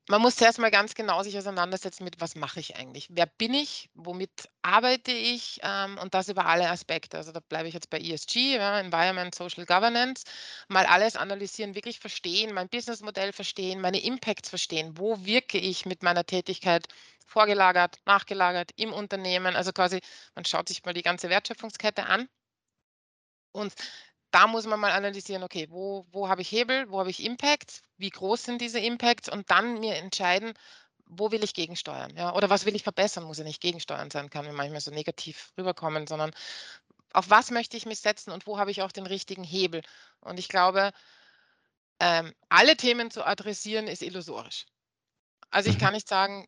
man 0.09 0.23
muss 0.23 0.37
zuerst 0.37 0.59
mal 0.59 0.71
ganz 0.71 0.95
genau 0.95 1.23
sich 1.23 1.37
auseinandersetzen 1.39 2.05
mit: 2.05 2.21
„Was 2.21 2.35
mache 2.37 2.61
ich 2.61 2.77
eigentlich? 2.77 3.09
Wer 3.11 3.27
bin 3.27 3.55
ich? 3.55 3.91
Womit 3.95 4.49
arbeite 4.63 5.13
ich?“ 5.13 5.59
Ähm, 5.63 5.99
und 5.99 6.15
das 6.15 6.29
über 6.29 6.47
alle 6.47 6.69
Aspekte. 6.71 7.17
Also, 7.19 7.33
da 7.33 7.41
bleibe 7.41 7.69
ich 7.69 7.75
jetzt 7.75 7.91
bei 7.91 7.99
ESG, 8.01 8.57
ja, 8.57 8.79
Environment, 8.81 9.35
Social 9.35 9.67
Governance. 9.67 10.25
Mal 10.69 10.87
alles 10.87 11.17
analysieren, 11.17 11.75
wirklich 11.75 11.99
verstehen, 12.01 12.55
mein 12.55 12.69
Businessmodell 12.69 13.33
verstehen, 13.33 13.81
meine 13.81 14.01
Impacts 14.03 14.49
verstehen. 14.51 14.93
Wo 14.99 15.25
wirke 15.25 15.59
ich 15.59 15.87
mit 15.87 16.03
meiner 16.03 16.25
Tätigkeit 16.25 16.87
vorgelagert, 17.27 17.99
nachgelagert, 18.07 18.71
im 18.77 18.93
Unternehmen? 18.93 19.57
Also, 19.57 19.73
quasi, 19.73 20.01
man 20.35 20.45
schaut 20.45 20.69
sich 20.69 20.85
mal 20.85 20.95
die 20.95 21.03
ganze 21.03 21.29
Wertschöpfungskette 21.31 22.07
an. 22.07 22.29
Und 23.55 23.75
da 24.31 24.47
muss 24.47 24.67
man 24.67 24.81
mal 24.81 24.93
analysieren, 24.93 25.43
okay, 25.45 25.69
wo 25.71 26.07
wo 26.13 26.29
habe 26.29 26.43
ich 26.43 26.51
Hebel, 26.51 26.91
wo 26.91 26.99
habe 27.01 27.11
ich 27.11 27.25
Impacts, 27.25 27.83
wie 27.99 28.11
groß 28.11 28.45
sind 28.45 28.61
diese 28.61 28.81
Impacts 28.81 29.29
und 29.29 29.51
dann 29.51 29.81
mir 29.81 29.97
entscheiden, 29.97 30.55
wo 31.07 31.31
will 31.33 31.45
ich 31.45 31.55
gegensteuern, 31.55 32.17
ja? 32.17 32.35
Oder 32.35 32.51
was 32.51 32.67
will 32.67 32.75
ich 32.77 32.83
verbessern? 32.83 33.25
Muss 33.25 33.39
ja 33.39 33.45
nicht 33.45 33.61
gegensteuern 33.63 34.11
sein, 34.11 34.31
kann 34.31 34.45
ja 34.47 34.53
manchmal 34.53 34.81
so 34.81 34.91
negativ 34.91 35.53
rüberkommen, 35.59 36.07
sondern 36.07 36.33
auf 37.13 37.31
was 37.31 37.51
möchte 37.51 37.77
ich 37.77 37.87
mich 37.87 38.01
setzen 38.01 38.33
und 38.33 38.47
wo 38.47 38.59
habe 38.59 38.71
ich 38.71 38.83
auch 38.83 38.93
den 38.93 39.07
richtigen 39.07 39.45
Hebel? 39.45 39.83
Und 40.21 40.39
ich 40.39 40.49
glaube 40.49 40.93
ähm, 42.01 42.35
alle 42.49 42.77
Themen 42.77 43.11
zu 43.11 43.25
adressieren, 43.27 43.87
ist 43.89 44.03
illusorisch. 44.03 44.67
Also, 45.51 45.71
ich 45.71 45.79
kann 45.79 45.95
nicht 45.95 46.09
sagen: 46.09 46.47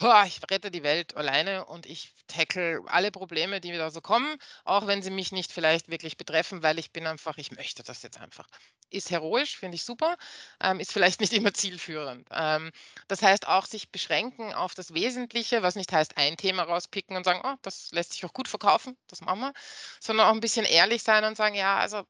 „Boah, 0.00 0.24
ich 0.26 0.40
rette 0.50 0.70
die 0.70 0.82
Welt 0.82 1.16
alleine 1.16 1.64
und 1.64 1.86
ich 1.86 2.14
tackle 2.28 2.80
alle 2.86 3.10
Probleme, 3.10 3.60
die 3.60 3.70
mir 3.70 3.78
da 3.78 3.90
so 3.90 4.00
kommen, 4.00 4.36
auch 4.64 4.86
wenn 4.86 5.02
sie 5.02 5.10
mich 5.10 5.32
nicht 5.32 5.50
vielleicht 5.52 5.88
wirklich 5.88 6.16
betreffen, 6.16 6.62
weil 6.62 6.78
ich 6.78 6.92
bin 6.92 7.06
einfach 7.06 7.36
ich 7.38 7.50
möchte 7.52 7.82
das 7.82 8.02
jetzt 8.02 8.18
einfach.“ 8.18 8.46
Ist 8.90 9.10
heroisch, 9.10 9.56
finde 9.56 9.74
ich 9.76 9.84
super, 9.84 10.16
ähm, 10.60 10.78
ist 10.80 10.92
vielleicht 10.92 11.20
nicht 11.20 11.32
immer 11.32 11.52
zielführend. 11.54 12.28
Ähm, 12.30 12.70
das 13.08 13.22
heißt 13.22 13.48
auch 13.48 13.66
sich 13.66 13.90
beschränken 13.90 14.52
auf 14.54 14.74
das 14.74 14.94
Wesentliche, 14.94 15.62
was 15.62 15.74
nicht 15.74 15.92
heißt, 15.92 16.16
ein 16.16 16.36
Thema 16.36 16.62
rauspicken 16.64 17.16
und 17.16 17.24
sagen: 17.24 17.40
„Oh, 17.44 17.54
das 17.62 17.90
lässt 17.92 18.12
sich 18.12 18.24
auch 18.24 18.32
gut 18.32 18.48
verkaufen, 18.48 18.96
das 19.08 19.20
machen 19.22 19.40
wir“, 19.40 19.52
sondern 20.00 20.26
auch 20.28 20.32
'n 20.34 20.40
bisschen 20.40 20.64
ehrlich 20.66 21.02
sein 21.02 21.24
und 21.24 21.36
sagen: 21.36 21.54
„Ja, 21.56 21.78
also, 21.78 22.04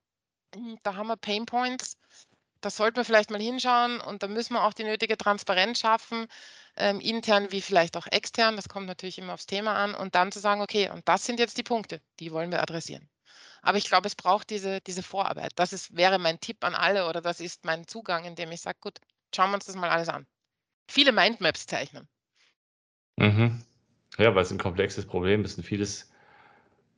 hm, 0.54 0.78
da 0.82 0.96
haben 0.96 1.08
wir 1.08 1.16
Pain 1.16 1.46
Points, 1.46 1.96
da 2.60 2.70
sollten 2.70 2.96
wir 2.96 3.04
vielleicht 3.04 3.30
mal 3.30 3.40
hinschauen 3.40 4.00
und 4.00 4.22
da 4.22 4.28
müssen 4.28 4.54
wir 4.54 4.64
auch 4.64 4.72
die 4.74 4.84
nötige 4.84 5.16
Transparenz 5.16 5.80
schaffen, 5.80 6.26
ähm, 6.76 7.00
intern 7.00 7.50
wie 7.52 7.60
vielleicht 7.62 7.96
auch 7.96 8.06
extern.“ 8.10 8.56
Das 8.56 8.68
kommt 8.68 8.86
natürlich 8.86 9.18
immer 9.18 9.34
aufs 9.34 9.46
Thema 9.46 9.74
an 9.76 9.94
und 9.94 10.14
dann 10.14 10.32
zu 10.32 10.40
sagen: 10.40 10.60
„Okay, 10.62 10.90
und 10.90 11.08
das 11.08 11.24
sind 11.26 11.38
jetzt 11.40 11.58
die 11.58 11.62
Punkte, 11.62 12.00
die 12.20 12.32
wollen 12.32 12.50
wir 12.52 12.62
adressieren.“ 12.62 13.08
Aber 13.62 13.78
ich 13.78 13.86
glaube, 13.86 14.08
es 14.08 14.16
braucht 14.16 14.50
diese 14.50 14.80
diese 14.82 15.02
Vorarbeit. 15.04 15.52
Das 15.56 15.72
ist 15.74 15.96
wäre 15.96 16.18
mein 16.18 16.40
Tipp 16.40 16.64
an 16.64 16.74
alle 16.74 17.08
oder 17.08 17.20
das 17.22 17.40
ist 17.40 17.64
mein 17.66 17.86
Zugang, 17.88 18.24
indem 18.26 18.52
ich 18.52 18.62
sage: 18.62 18.78
„Gut, 18.80 18.98
schauen 19.34 19.50
wir 19.50 19.56
uns 19.56 19.66
das 19.66 19.76
mal 19.76 19.90
alles 19.90 20.08
an.“ 20.10 20.26
Viele 20.90 21.12
Mindmaps 21.12 21.66
zeichnen. 21.66 22.08
Mhm. 23.18 23.64
Ja, 24.18 24.34
weil's 24.34 24.52
'n 24.52 24.58
komplexes 24.58 25.06
Problem 25.06 25.44
ist 25.44 25.58
und 25.58 25.64
vieles 25.64 26.12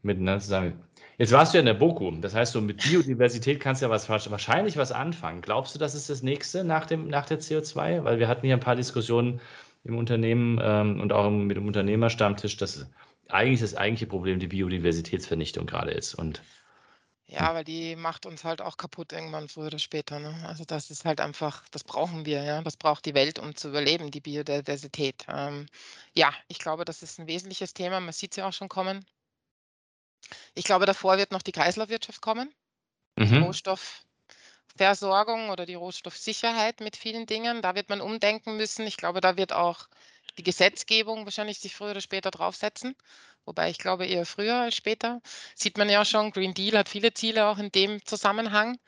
miteinander 0.03 0.41
zusammen 0.43 0.85
jetzt 1.21 1.33
warst 1.33 1.55
du 1.55 1.59
ja 1.59 1.61
in 1.61 1.67
der 1.67 1.75
BOKU, 1.75 2.21
das 2.21 2.35
heißt, 2.35 2.53
so 2.55 2.61
mit 2.63 2.83
Biodiversität 2.83 3.61
kannst 3.61 3.83
du 3.83 3.87
ja 3.87 3.91
was 3.91 4.09
wahrsch 4.11 4.31
wahrscheinlich 4.31 4.77
was 4.79 4.93
anfangen. 4.93 5.43
Glaubst 5.43 5.75
du, 5.77 5.81
das 5.81 5.95
ist 5.95 6.11
das 6.11 6.23
Nächste 6.25 6.65
nach 6.65 6.87
dem 6.87 7.09
nach 7.09 7.27
der 7.27 7.41
CO2? 7.41 8.05
Weil 8.05 8.19
wir 8.21 8.29
hatten 8.29 8.47
hier 8.47 8.57
'n 8.57 8.61
paar 8.61 8.77
Diskussionen 8.77 9.41
im 9.85 9.99
Unternehmen, 9.99 10.61
ähm, 10.63 11.01
und 11.01 11.13
auch 11.13 11.31
mit 11.31 11.57
dem 11.59 11.69
Unternehmerstammtisch, 11.69 12.57
dass 12.59 12.91
eigentlich 13.29 13.61
das 13.61 13.77
eigentliche 13.77 14.09
Problem 14.09 14.41
die 14.41 14.49
Biodiversitätsvernichtung 14.49 15.67
grade 15.67 15.93
ist 15.93 16.15
und 16.17 16.45
Ja, 17.29 17.55
weil 17.55 17.65
die 17.65 17.95
macht 17.97 18.27
uns 18.27 18.43
halt 18.45 18.61
auch 18.61 18.77
kaputt 18.77 19.13
irgendwann 19.13 19.49
früher 19.49 19.67
oder 19.67 19.79
später, 19.79 20.19
ne? 20.19 20.35
Also, 20.47 20.65
das 20.65 20.91
ist 20.91 21.05
halt 21.05 21.21
einfach 21.21 21.69
das 21.71 21.85
brauchen 21.85 22.25
wir, 22.27 22.43
ja. 22.43 22.63
Das 22.63 22.77
braucht 22.77 23.05
die 23.07 23.15
Welt, 23.15 23.39
um 23.39 23.55
zu 23.55 23.69
überleben, 23.69 24.11
die 24.11 24.21
Biodiversität. 24.21 25.25
Ähm, 25.29 25.67
ja, 26.15 26.33
ich 26.49 26.59
glaube, 26.59 26.85
das 26.85 27.03
ist 27.03 27.19
'n 27.21 27.27
wesentliches 27.29 27.73
Thema. 27.73 28.01
Man 28.01 28.13
sieht's 28.13 28.37
ja 28.37 28.49
auch 28.49 28.53
schon 28.53 28.69
kommen. 28.69 29.05
Ich 30.55 30.65
glaube, 30.65 30.87
davor 30.87 31.19
wird 31.19 31.33
noch 31.33 31.43
die 31.43 31.53
Kreislaufwirtschaft 31.53 32.21
kommen. 32.21 32.55
Die 33.25 33.25
Mhm. 33.25 33.35
Rohstoffversorgung 33.35 35.51
oder 35.51 35.67
die 35.67 35.75
Rohstoffsicherheit 35.75 36.81
mit 36.81 36.97
vielen 36.97 37.27
Dingen. 37.27 37.63
Da 37.63 37.75
wird 37.75 37.89
man 37.89 38.01
umdenken 38.01 38.57
müssen. 38.57 38.87
Ich 38.87 38.97
glaube, 38.97 39.21
da 39.21 39.37
wird 39.37 39.53
auch 39.53 39.89
die 40.39 40.43
Gesetzgebung 40.43 41.25
wahrscheinlich 41.25 41.59
sich 41.61 41.75
früher 41.75 41.93
oder 41.93 42.01
später 42.01 42.31
draufsetzen. 42.31 42.95
Wobei 43.45 43.71
ich 43.71 43.79
glaube 43.79 44.07
eher 44.07 44.27
früher 44.27 44.57
als 44.61 44.77
später. 44.77 45.21
Sieht 45.55 45.79
man 45.79 45.89
ja 45.89 46.05
schon, 46.05 46.31
Green 46.31 46.55
Deal 46.55 46.79
hat 46.79 46.89
viele 46.89 47.13
Ziele 47.15 47.47
auch 47.47 47.59
in 47.59 47.73
dem 47.73 48.05
Zusammenhang. 48.05 48.79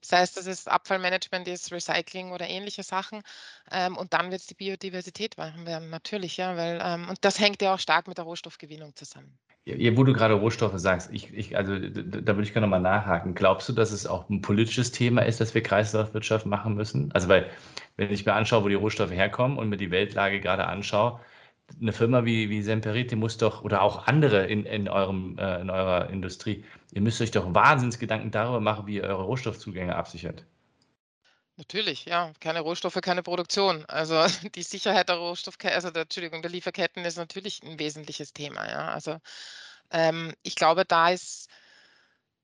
Sei 0.00 0.20
es, 0.20 0.32
dass 0.32 0.46
es 0.46 0.68
Abfallmanagement 0.68 1.48
ist, 1.48 1.72
Recycling 1.72 2.32
oder 2.32 2.48
ähnliche 2.48 2.82
Sachen. 2.82 3.22
Ähm, 3.70 3.96
und 3.96 4.12
dann 4.12 4.30
wird 4.30 4.40
es 4.40 4.46
die 4.46 4.54
Biodiversität 4.54 5.36
machen 5.38 5.66
werden, 5.66 5.90
natürlich, 5.90 6.36
ja, 6.36 6.56
weil, 6.56 6.80
ähm, 6.82 7.08
und 7.08 7.18
das 7.22 7.40
hängt 7.40 7.62
ja 7.62 7.74
auch 7.74 7.78
stark 7.78 8.06
mit 8.08 8.18
der 8.18 8.24
Rohstoffgewinnung 8.24 8.94
zusammen. 8.94 9.38
Ja, 9.68 9.96
wo 9.96 10.04
du 10.04 10.12
gerade 10.12 10.34
Rohstoffe 10.34 10.78
sagst, 10.78 11.10
ich, 11.12 11.34
ich, 11.34 11.56
also 11.56 11.76
da, 11.76 12.36
würde 12.36 12.42
ich 12.44 12.52
gerne 12.52 12.68
nochmal 12.68 12.80
nachhaken. 12.80 13.34
Glaubst 13.34 13.68
du, 13.68 13.72
dass 13.72 13.90
es 13.90 14.06
auch 14.06 14.28
ein 14.30 14.40
politisches 14.40 14.92
Thema 14.92 15.22
ist, 15.22 15.40
dass 15.40 15.54
wir 15.54 15.62
Kreislaufwirtschaft 15.62 16.46
machen 16.46 16.76
müssen? 16.76 17.10
Also, 17.12 17.26
weil, 17.26 17.50
wenn 17.96 18.12
ich 18.12 18.24
mir 18.24 18.34
anschaue, 18.34 18.62
wo 18.62 18.68
die 18.68 18.76
Rohstoffe 18.76 19.10
herkommen 19.10 19.58
und 19.58 19.68
mir 19.68 19.76
die 19.76 19.90
Weltlage 19.90 20.40
gerade 20.40 20.68
anschaue, 20.68 21.20
eine 21.80 21.92
Firma 21.92 22.24
wie, 22.24 22.48
wie 22.48 22.62
Semperit, 22.62 23.14
muss 23.16 23.38
doch, 23.38 23.62
oder 23.62 23.82
auch 23.82 24.06
andere 24.06 24.46
in, 24.46 24.64
in, 24.66 24.88
eurem, 24.88 25.36
äh, 25.38 25.60
in 25.60 25.70
eurer 25.70 26.10
Industrie, 26.10 26.64
ihr 26.96 27.02
müsst 27.02 27.20
euch 27.20 27.30
doch 27.30 27.52
Wahnsinnsgedanken 27.52 28.30
darüber 28.30 28.58
machen, 28.58 28.86
wie 28.86 28.96
ihr 28.96 29.04
eure 29.04 29.24
Rohstoffzugänge 29.24 29.94
absichert. 29.94 30.46
Natürlich, 31.58 32.06
ja. 32.06 32.32
Keine 32.40 32.60
Rohstoffe, 32.60 32.98
keine 33.02 33.22
Produktion. 33.22 33.84
Also 33.84 34.24
die 34.54 34.62
Sicherheit 34.62 35.10
der 35.10 35.16
Rohstoffketten, 35.16 35.74
also 35.74 35.90
der, 35.90 36.02
Entschuldigung, 36.02 36.40
der 36.40 36.50
Lieferketten 36.50 37.04
ist 37.04 37.18
natürlich 37.18 37.62
ein 37.62 37.78
wesentliches 37.78 38.32
Thema, 38.32 38.66
ja. 38.66 38.88
Also 38.88 39.18
ähm, 39.90 40.32
ich 40.42 40.56
glaube, 40.56 40.86
da 40.86 41.10
ist 41.10 41.50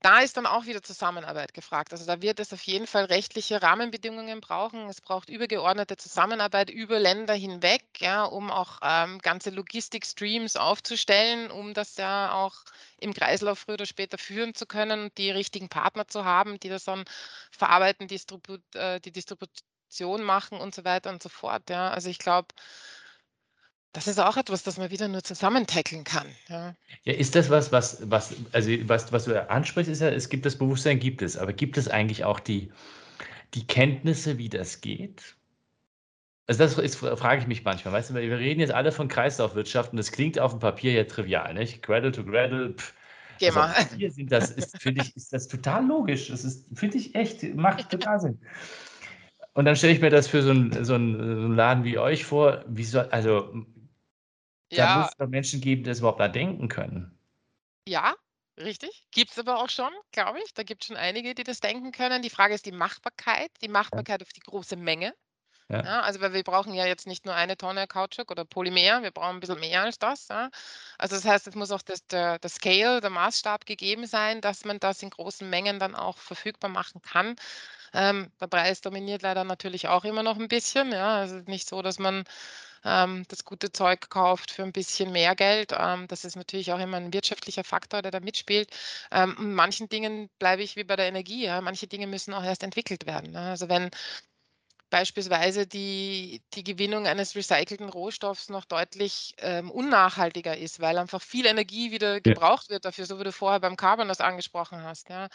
da 0.03 0.19
ist 0.19 0.35
dann 0.35 0.45
auch 0.45 0.65
wieder 0.65 0.83
Zusammenarbeit 0.83 1.53
gefragt. 1.53 1.93
Also 1.93 2.05
da 2.05 2.21
wird 2.21 2.39
es 2.41 2.51
auf 2.51 2.61
jeden 2.63 2.87
Fall 2.87 3.05
rechtliche 3.05 3.61
Rahmenbedingungen 3.61 4.41
brauchen. 4.41 4.89
Es 4.89 4.99
braucht 4.99 5.29
übergeordnete 5.29 5.95
Zusammenarbeit 5.95 6.69
über 6.69 6.99
Länder 6.99 7.33
hinweg, 7.33 7.83
ja, 7.99 8.25
um 8.25 8.51
auch 8.51 8.79
ähm, 8.83 9.19
ganze 9.19 9.49
Logistikstreams 9.49 10.57
aufzustellen, 10.57 11.49
um 11.51 11.73
das 11.73 11.95
ja 11.95 12.33
auch 12.33 12.53
im 12.97 13.13
Kreislauf 13.13 13.59
früher 13.59 13.75
oder 13.75 13.85
später 13.85 14.17
führen 14.17 14.53
zu 14.53 14.65
können 14.65 15.03
und 15.05 15.17
die 15.17 15.31
richtigen 15.31 15.69
Partner 15.69 16.05
zu 16.05 16.25
haben, 16.25 16.59
die 16.59 16.69
das 16.69 16.83
dann 16.83 17.05
verarbeiten, 17.51 18.07
Distribu 18.09 18.57
äh, 18.75 18.99
die 18.99 19.11
Distribution 19.13 20.21
machen 20.23 20.59
und 20.59 20.75
so 20.75 20.83
weiter 20.83 21.11
und 21.11 21.23
so 21.23 21.29
fort. 21.29 21.69
Ja. 21.69 21.91
Also 21.91 22.09
ich 22.09 22.19
glaube, 22.19 22.49
das 23.93 24.07
ist 24.07 24.19
auch 24.19 24.37
etwas, 24.37 24.63
das 24.63 24.77
man 24.77 24.89
wieder 24.91 25.07
nur 25.07 25.23
zusammen 25.23 25.67
tackeln 25.67 26.03
kann. 26.03 26.27
Ja. 26.49 26.75
Ja, 27.03 27.13
ist 27.13 27.35
das 27.35 27.49
was, 27.49 27.71
was, 27.71 27.99
was, 28.09 28.35
also 28.51 28.71
was, 28.87 29.11
was 29.11 29.25
du 29.25 29.49
ansprichst, 29.49 29.91
ist 29.91 30.01
ja, 30.01 30.09
es 30.09 30.29
gibt 30.29 30.45
das 30.45 30.57
Bewusstsein, 30.57 30.99
gibt 30.99 31.21
es, 31.21 31.37
aber 31.37 31.53
gibt 31.53 31.77
es 31.77 31.87
eigentlich 31.87 32.25
auch 32.25 32.39
die, 32.39 32.71
die 33.53 33.65
Kenntnisse, 33.67 34.37
wie 34.37 34.49
das 34.49 34.81
geht? 34.81 35.35
Also 36.47 36.63
das 36.63 36.77
ist, 36.77 36.97
frage 36.97 37.41
ich 37.41 37.47
mich 37.47 37.63
manchmal, 37.63 37.93
weißt 37.93 38.09
du, 38.09 38.15
wir 38.15 38.37
reden 38.37 38.59
jetzt 38.59 38.73
alle 38.73 38.91
von 38.91 39.07
Kreislaufwirtschaft 39.07 39.91
und 39.91 39.97
das 39.97 40.11
klingt 40.11 40.39
auf 40.39 40.51
dem 40.51 40.59
Papier 40.59 40.91
ja 40.91 41.03
trivial, 41.05 41.53
nicht? 41.53 41.81
Cradle 41.83 42.11
to 42.11 42.23
Cradle, 42.23 42.73
pff. 42.73 42.93
Geh 43.39 43.47
Also 43.47 43.59
mal. 43.59 43.73
hier 43.97 44.11
sind 44.11 44.31
das, 44.31 44.51
ist, 44.51 44.81
finde 44.81 45.01
ich, 45.01 45.15
ist 45.15 45.31
das 45.33 45.47
total 45.47 45.85
logisch. 45.85 46.29
Das 46.29 46.43
ist, 46.43 46.65
finde 46.73 46.97
ich 46.97 47.15
echt, 47.15 47.43
macht 47.55 47.89
total 47.89 48.19
Sinn. 48.19 48.39
Und 49.53 49.65
dann 49.65 49.75
stelle 49.75 49.93
ich 49.93 50.01
mir 50.01 50.09
das 50.09 50.27
für 50.27 50.41
so 50.41 50.49
einen 50.49 50.83
so 50.83 50.95
einen, 50.95 51.17
so 51.17 51.23
einen 51.45 51.55
Laden 51.55 51.83
wie 51.83 51.97
euch 51.97 52.25
vor, 52.25 52.63
wie 52.67 52.83
soll, 52.83 53.07
also 53.11 53.65
da 54.73 54.87
Ja, 54.87 54.87
muss 54.87 55.11
es 55.11 55.17
doch 55.17 55.27
Menschen 55.27 55.61
geben, 55.61 55.83
die 55.83 55.89
das 55.89 55.99
überhaupt 55.99 56.19
da 56.19 56.27
denken 56.27 56.67
können. 56.67 57.17
ja, 57.87 58.15
richtig. 58.59 59.07
Gibt 59.11 59.31
es 59.31 59.39
aber 59.39 59.59
auch 59.61 59.69
schon, 59.69 59.91
glaube 60.11 60.39
ich. 60.43 60.53
Da 60.53 60.63
gibt 60.63 60.83
es 60.83 60.87
schon 60.87 60.97
einige, 60.97 61.35
die 61.35 61.43
das 61.43 61.59
denken 61.59 61.91
können. 61.91 62.21
Die 62.21 62.29
Frage 62.29 62.53
ist 62.53 62.65
die 62.65 62.71
Machbarkeit, 62.71 63.51
die 63.61 63.67
Machbarkeit 63.67 64.21
auf 64.21 64.29
die 64.33 64.39
große 64.41 64.75
Menge. 64.75 65.13
Ja. 65.69 65.85
Ja, 65.85 66.01
also 66.01 66.21
weil 66.21 66.33
wir 66.33 66.43
brauchen 66.43 66.73
ja 66.75 66.85
jetzt 66.87 67.07
nicht 67.07 67.25
nur 67.25 67.35
eine 67.35 67.57
Tonne 67.57 67.87
Kautschuk 67.87 68.31
oder 68.31 68.45
Polymer, 68.45 69.03
wir 69.03 69.11
brauchen 69.11 69.37
ein 69.37 69.41
bisschen 69.41 69.59
mehr 69.61 69.83
als 69.83 69.99
das. 69.99 70.27
Ja. 70.29 70.49
Also 70.97 71.15
das 71.17 71.25
heißt, 71.25 71.47
es 71.47 71.55
muss 71.55 71.71
auch 71.71 71.83
das, 71.83 72.07
der, 72.07 72.39
der 72.39 72.49
Scale, 72.51 73.01
der 73.01 73.09
Maßstab 73.11 73.65
gegeben 73.65 74.07
sein, 74.07 74.41
dass 74.41 74.65
man 74.65 74.79
das 74.79 75.03
in 75.03 75.11
großen 75.11 75.49
Mengen 75.49 75.79
dann 75.79 75.95
auch 75.95 76.17
verfügbar 76.19 76.69
machen 76.71 77.01
kann. 77.01 77.35
Ähm, 77.93 78.31
der 78.41 78.47
Preis 78.47 78.81
dominiert 78.81 79.23
leider 79.23 79.43
natürlich 79.45 79.87
auch 79.89 80.05
immer 80.05 80.23
noch 80.23 80.37
ein 80.39 80.47
bisschen. 80.49 80.91
Ja. 80.93 81.17
Also 81.17 81.37
nicht 81.47 81.69
so, 81.69 81.81
dass 81.83 81.99
man 81.99 82.25
ähm, 82.85 83.25
das 83.29 83.45
gute 83.45 83.71
Zeug 83.71 84.09
kauft 84.09 84.51
für 84.51 84.63
ein 84.63 84.71
bisschen 84.73 85.11
mehr 85.11 85.35
Geld. 85.35 85.73
Ähm, 85.77 86.07
das 86.07 86.25
ist 86.25 86.35
natürlich 86.35 86.71
auch 86.73 86.79
immer 86.79 86.97
ein 86.97 87.13
wirtschaftlicher 87.13 87.63
Faktor, 87.63 88.01
der 88.01 88.11
da 88.11 88.19
mitspielt. 88.19 88.69
Ähm, 89.11 89.35
in 89.39 89.53
manchen 89.53 89.89
Dingen 89.89 90.29
bleibe 90.39 90.63
ich 90.63 90.75
wie 90.75 90.83
bei 90.83 90.95
der 90.95 91.07
Energie. 91.07 91.45
Ja. 91.45 91.61
Manche 91.61 91.87
Dinge 91.87 92.07
müssen 92.07 92.33
auch 92.33 92.43
erst 92.43 92.63
entwickelt 92.63 93.05
werden. 93.05 93.31
Ne. 93.31 93.41
Also 93.41 93.69
wenn 93.69 93.89
beispielsweise 94.93 95.65
die, 95.65 96.43
die 96.53 96.63
Gewinnung 96.63 97.07
eines 97.07 97.35
recycelten 97.35 97.89
Rohstoffs 97.89 98.49
noch 98.49 98.63
deutlich 98.65 99.33
ähm, 99.39 99.71
unnachhaltiger 99.71 100.55
ist, 100.55 100.79
weil 100.81 100.99
einfach 100.99 101.21
viel 101.21 101.47
Energie 101.47 101.91
wieder 101.91 102.21
gebraucht 102.21 102.69
wird 102.69 102.85
dafür, 102.85 103.05
so 103.07 103.19
wie 103.19 103.23
du 103.23 103.31
vorher 103.31 103.59
beim 103.59 103.75
Carbon 103.75 104.07
das 104.07 104.21
angesprochen 104.21 104.83
hast, 104.83 105.09
ja, 105.09 105.29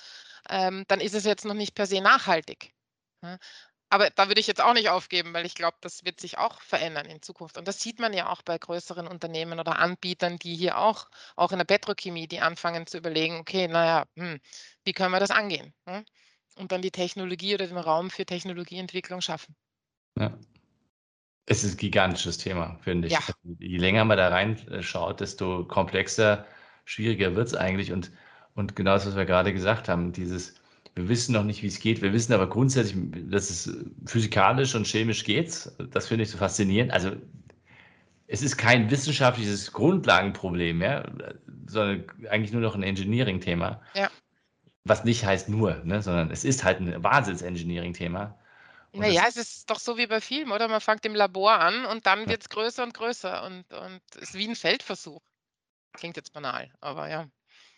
ähm, 0.48 0.84
dann 0.88 1.00
ist 1.00 1.14
es 1.14 1.24
jetzt 1.24 1.44
noch 1.44 1.54
nicht 1.54 1.74
per 1.74 1.86
se 1.86 2.00
nachhaltig. 2.00 2.72
Ja. 3.22 3.38
Aber 3.90 4.10
da 4.10 4.28
würde 4.28 4.40
ich 4.40 4.46
jetzt 4.46 4.60
auch 4.62 4.74
nicht 4.74 4.90
aufgeben, 4.90 5.32
weil 5.32 5.46
ich 5.46 5.54
glaube, 5.54 5.78
das 5.80 6.04
wird 6.04 6.20
sich 6.20 6.38
auch 6.38 6.60
verändern 6.60 7.06
in 7.06 7.22
Zukunft. 7.22 7.56
Und 7.56 7.66
das 7.66 7.80
sieht 7.80 8.00
man 8.00 8.12
ja 8.12 8.28
auch 8.30 8.42
bei 8.42 8.58
größeren 8.58 9.06
Unternehmen 9.06 9.60
oder 9.60 9.78
Anbietern, 9.78 10.38
die 10.38 10.54
hier 10.56 10.78
auch, 10.78 11.08
auch 11.36 11.52
in 11.52 11.58
der 11.58 11.64
Petrochemie, 11.64 12.28
die 12.28 12.40
anfangen 12.40 12.86
zu 12.86 12.98
überlegen, 12.98 13.38
okay, 13.38 13.66
naja, 13.66 14.04
hm, 14.16 14.40
wie 14.84 14.92
können 14.92 15.12
wir 15.12 15.20
das 15.20 15.30
angehen? 15.30 15.72
Hm? 15.86 16.04
und 16.58 16.72
dann 16.72 16.82
die 16.82 16.90
Technologie 16.90 17.54
oder 17.54 17.66
den 17.66 17.78
Raum 17.78 18.10
für 18.10 18.26
Technologieentwicklung 18.26 19.20
schaffen. 19.20 19.54
Ja. 20.18 20.36
Es 21.46 21.64
ist 21.64 21.74
ein 21.74 21.78
gigantisches 21.78 22.36
Thema, 22.36 22.78
finde 22.82 23.08
ich. 23.08 23.14
Ja. 23.14 23.20
Je 23.58 23.78
länger 23.78 24.04
man 24.04 24.18
da 24.18 24.28
reinschaut, 24.28 25.20
desto 25.20 25.64
komplexer, 25.64 26.44
schwieriger 26.84 27.34
wird 27.36 27.48
es 27.48 27.54
eigentlich. 27.54 27.92
Und, 27.92 28.12
und 28.54 28.76
genau 28.76 28.92
das, 28.92 29.06
was 29.06 29.16
wir 29.16 29.24
gerade 29.24 29.54
gesagt 29.54 29.88
haben, 29.88 30.12
dieses, 30.12 30.57
wir 30.98 31.08
wissen 31.08 31.32
noch 31.32 31.44
nicht, 31.44 31.62
wie 31.62 31.68
es 31.68 31.78
geht, 31.78 32.02
wir 32.02 32.12
wissen 32.12 32.32
aber 32.32 32.48
grundsätzlich, 32.48 32.96
dass 33.30 33.50
es 33.50 33.72
physikalisch 34.06 34.74
und 34.74 34.84
chemisch 34.84 35.22
geht. 35.22 35.70
Das 35.92 36.08
finde 36.08 36.24
ich 36.24 36.30
so 36.30 36.38
faszinierend. 36.38 36.92
Also 36.92 37.12
es 38.26 38.42
ist 38.42 38.56
kein 38.56 38.90
wissenschaftliches 38.90 39.72
Grundlagenproblem 39.72 40.78
mehr, 40.78 41.12
sondern 41.66 42.04
eigentlich 42.28 42.52
nur 42.52 42.62
noch 42.62 42.74
ein 42.74 42.82
Engineering-Thema. 42.82 43.80
Ja. 43.94 44.10
Was 44.84 45.04
nicht 45.04 45.24
heißt 45.24 45.48
nur, 45.48 45.76
ne, 45.84 46.02
sondern 46.02 46.32
es 46.32 46.44
ist 46.44 46.64
halt 46.64 46.80
ein 46.80 47.02
Wahnsinns-Engineering-Thema. 47.02 48.36
Naja, 48.92 49.24
es 49.28 49.36
ist 49.36 49.70
doch 49.70 49.78
so 49.78 49.96
wie 49.98 50.06
bei 50.08 50.20
Filmen, 50.20 50.50
oder? 50.50 50.66
Man 50.66 50.80
fängt 50.80 51.06
im 51.06 51.14
Labor 51.14 51.52
an 51.52 51.84
und 51.84 52.06
dann 52.06 52.28
wird 52.28 52.42
es 52.42 52.48
größer 52.48 52.82
und 52.82 52.94
größer 52.94 53.44
und, 53.44 53.72
und 53.72 54.00
es 54.16 54.30
ist 54.30 54.34
wie 54.34 54.48
ein 54.48 54.56
Feldversuch. 54.56 55.22
Klingt 55.92 56.16
jetzt 56.16 56.32
banal, 56.32 56.72
aber 56.80 57.08
ja. 57.08 57.28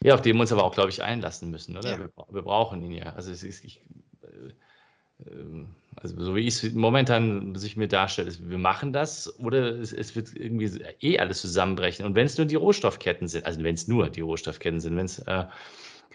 Ja, 0.02 0.14
auf 0.14 0.22
den 0.22 0.36
wir 0.36 0.40
uns 0.40 0.52
aber 0.52 0.64
auch, 0.64 0.74
glaube 0.74 0.90
ich, 0.90 1.02
einlassen 1.02 1.50
müssen, 1.50 1.76
oder? 1.76 1.90
Ja. 1.90 1.98
Wir, 1.98 2.10
wir 2.30 2.42
brauchen 2.42 2.82
ihn 2.82 2.92
ja. 2.92 3.12
Also 3.14 3.30
es 3.30 3.42
ist, 3.42 3.64
ich, 3.64 3.82
äh, 4.22 5.30
ähm, 5.30 5.74
also 5.96 6.22
so 6.22 6.34
wie 6.34 6.40
ich 6.40 6.62
es 6.62 6.72
momentan 6.72 7.54
sich 7.54 7.76
mir 7.76 7.88
darstelle, 7.88 8.28
ist, 8.28 8.48
wir 8.48 8.58
machen 8.58 8.92
das 8.92 9.38
oder 9.38 9.78
es, 9.78 9.92
es 9.92 10.16
wird 10.16 10.34
irgendwie 10.34 10.82
eh 11.00 11.18
alles 11.18 11.42
zusammenbrechen. 11.42 12.06
Und 12.06 12.14
wenn 12.14 12.26
es 12.26 12.38
nur 12.38 12.46
die 12.46 12.54
Rohstoffketten 12.54 13.28
sind, 13.28 13.44
also 13.44 13.62
wenn 13.62 13.74
es 13.74 13.88
nur 13.88 14.08
die 14.08 14.22
Rohstoffketten 14.22 14.80
sind, 14.80 14.96
wenn 14.96 15.06
es, 15.06 15.18
äh, 15.20 15.44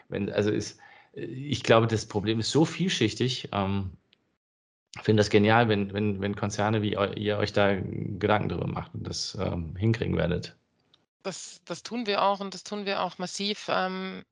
wenn, 0.10 0.32
also 0.32 0.50
ist, 0.50 0.80
ich 1.14 1.64
glaube, 1.64 1.88
das 1.88 2.06
Problem 2.08 2.40
ist 2.40 2.52
so 2.52 2.66
vielschichtig. 2.66 3.50
Ähm, 3.52 3.92
ich 4.98 5.04
finde 5.04 5.22
das 5.22 5.30
genial, 5.30 5.70
wenn, 5.70 5.94
wenn, 5.94 6.22
wenn 6.22 6.36
Konzerne 6.36 6.82
wie 6.82 6.94
ihr 6.94 7.38
euch 7.38 7.54
da 7.54 7.76
Gedanken 7.76 8.50
darüber 8.50 8.68
macht 8.68 8.94
und 8.96 9.06
das 9.06 9.38
ähm, 9.40 9.76
hinkriegen 9.76 10.16
werdet. 10.16 10.56
Das, 11.26 11.60
das 11.66 11.82
tun 11.82 12.06
wir 12.06 12.22
auch 12.22 12.40
und 12.40 12.54
das 12.54 12.64
tun 12.64 12.86
wir 12.86 13.02
auch 13.02 13.18
massiv. 13.18 13.66
Ähm, 13.68 14.24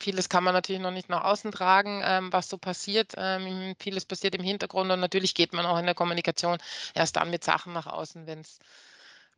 vieles 0.00 0.30
kann 0.30 0.44
man 0.44 0.54
natürlich 0.54 0.80
noch 0.80 0.90
nicht 0.90 1.10
nach 1.10 1.24
außen 1.24 1.52
tragen, 1.52 2.00
ähm, 2.02 2.32
was 2.32 2.48
so 2.48 2.56
passiert. 2.56 3.12
Ähm, 3.18 3.74
vieles 3.78 4.06
passiert 4.06 4.34
im 4.34 4.42
Hintergrund 4.42 4.90
und 4.90 4.98
natürlich 4.98 5.34
geht 5.34 5.52
man 5.52 5.66
auch 5.66 5.78
in 5.78 5.84
der 5.84 5.94
Kommunikation 5.94 6.56
erst 6.94 7.16
dann 7.16 7.28
mit 7.28 7.44
Sachen 7.44 7.74
nach 7.74 7.86
außen, 7.86 8.26
wenn's, 8.26 8.60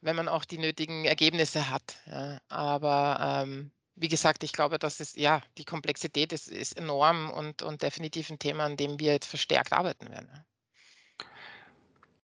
wenn 0.00 0.14
man 0.14 0.28
auch 0.28 0.44
die 0.44 0.58
nötigen 0.58 1.04
Ergebnisse 1.04 1.68
hat. 1.68 1.96
Ja. 2.06 2.38
Aber 2.48 3.42
ähm, 3.42 3.72
wie 3.96 4.08
gesagt, 4.08 4.44
ich 4.44 4.52
glaube, 4.52 4.78
das 4.78 5.00
ist, 5.00 5.16
ja, 5.16 5.42
die 5.58 5.64
Komplexität 5.64 6.32
ist, 6.32 6.46
ist 6.46 6.76
enorm 6.76 7.30
und, 7.30 7.62
und 7.62 7.82
definitiv 7.82 8.30
ein 8.30 8.38
Thema, 8.38 8.66
an 8.66 8.76
dem 8.76 9.00
wir 9.00 9.14
jetzt 9.14 9.26
verstärkt 9.26 9.72
arbeiten 9.72 10.08
werden. 10.10 10.30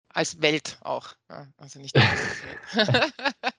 Als 0.10 0.42
Welt 0.42 0.80
auch. 0.82 1.14
Also 1.58 1.80
nicht 1.80 1.96
als 1.96 2.20
Welt. 2.74 3.14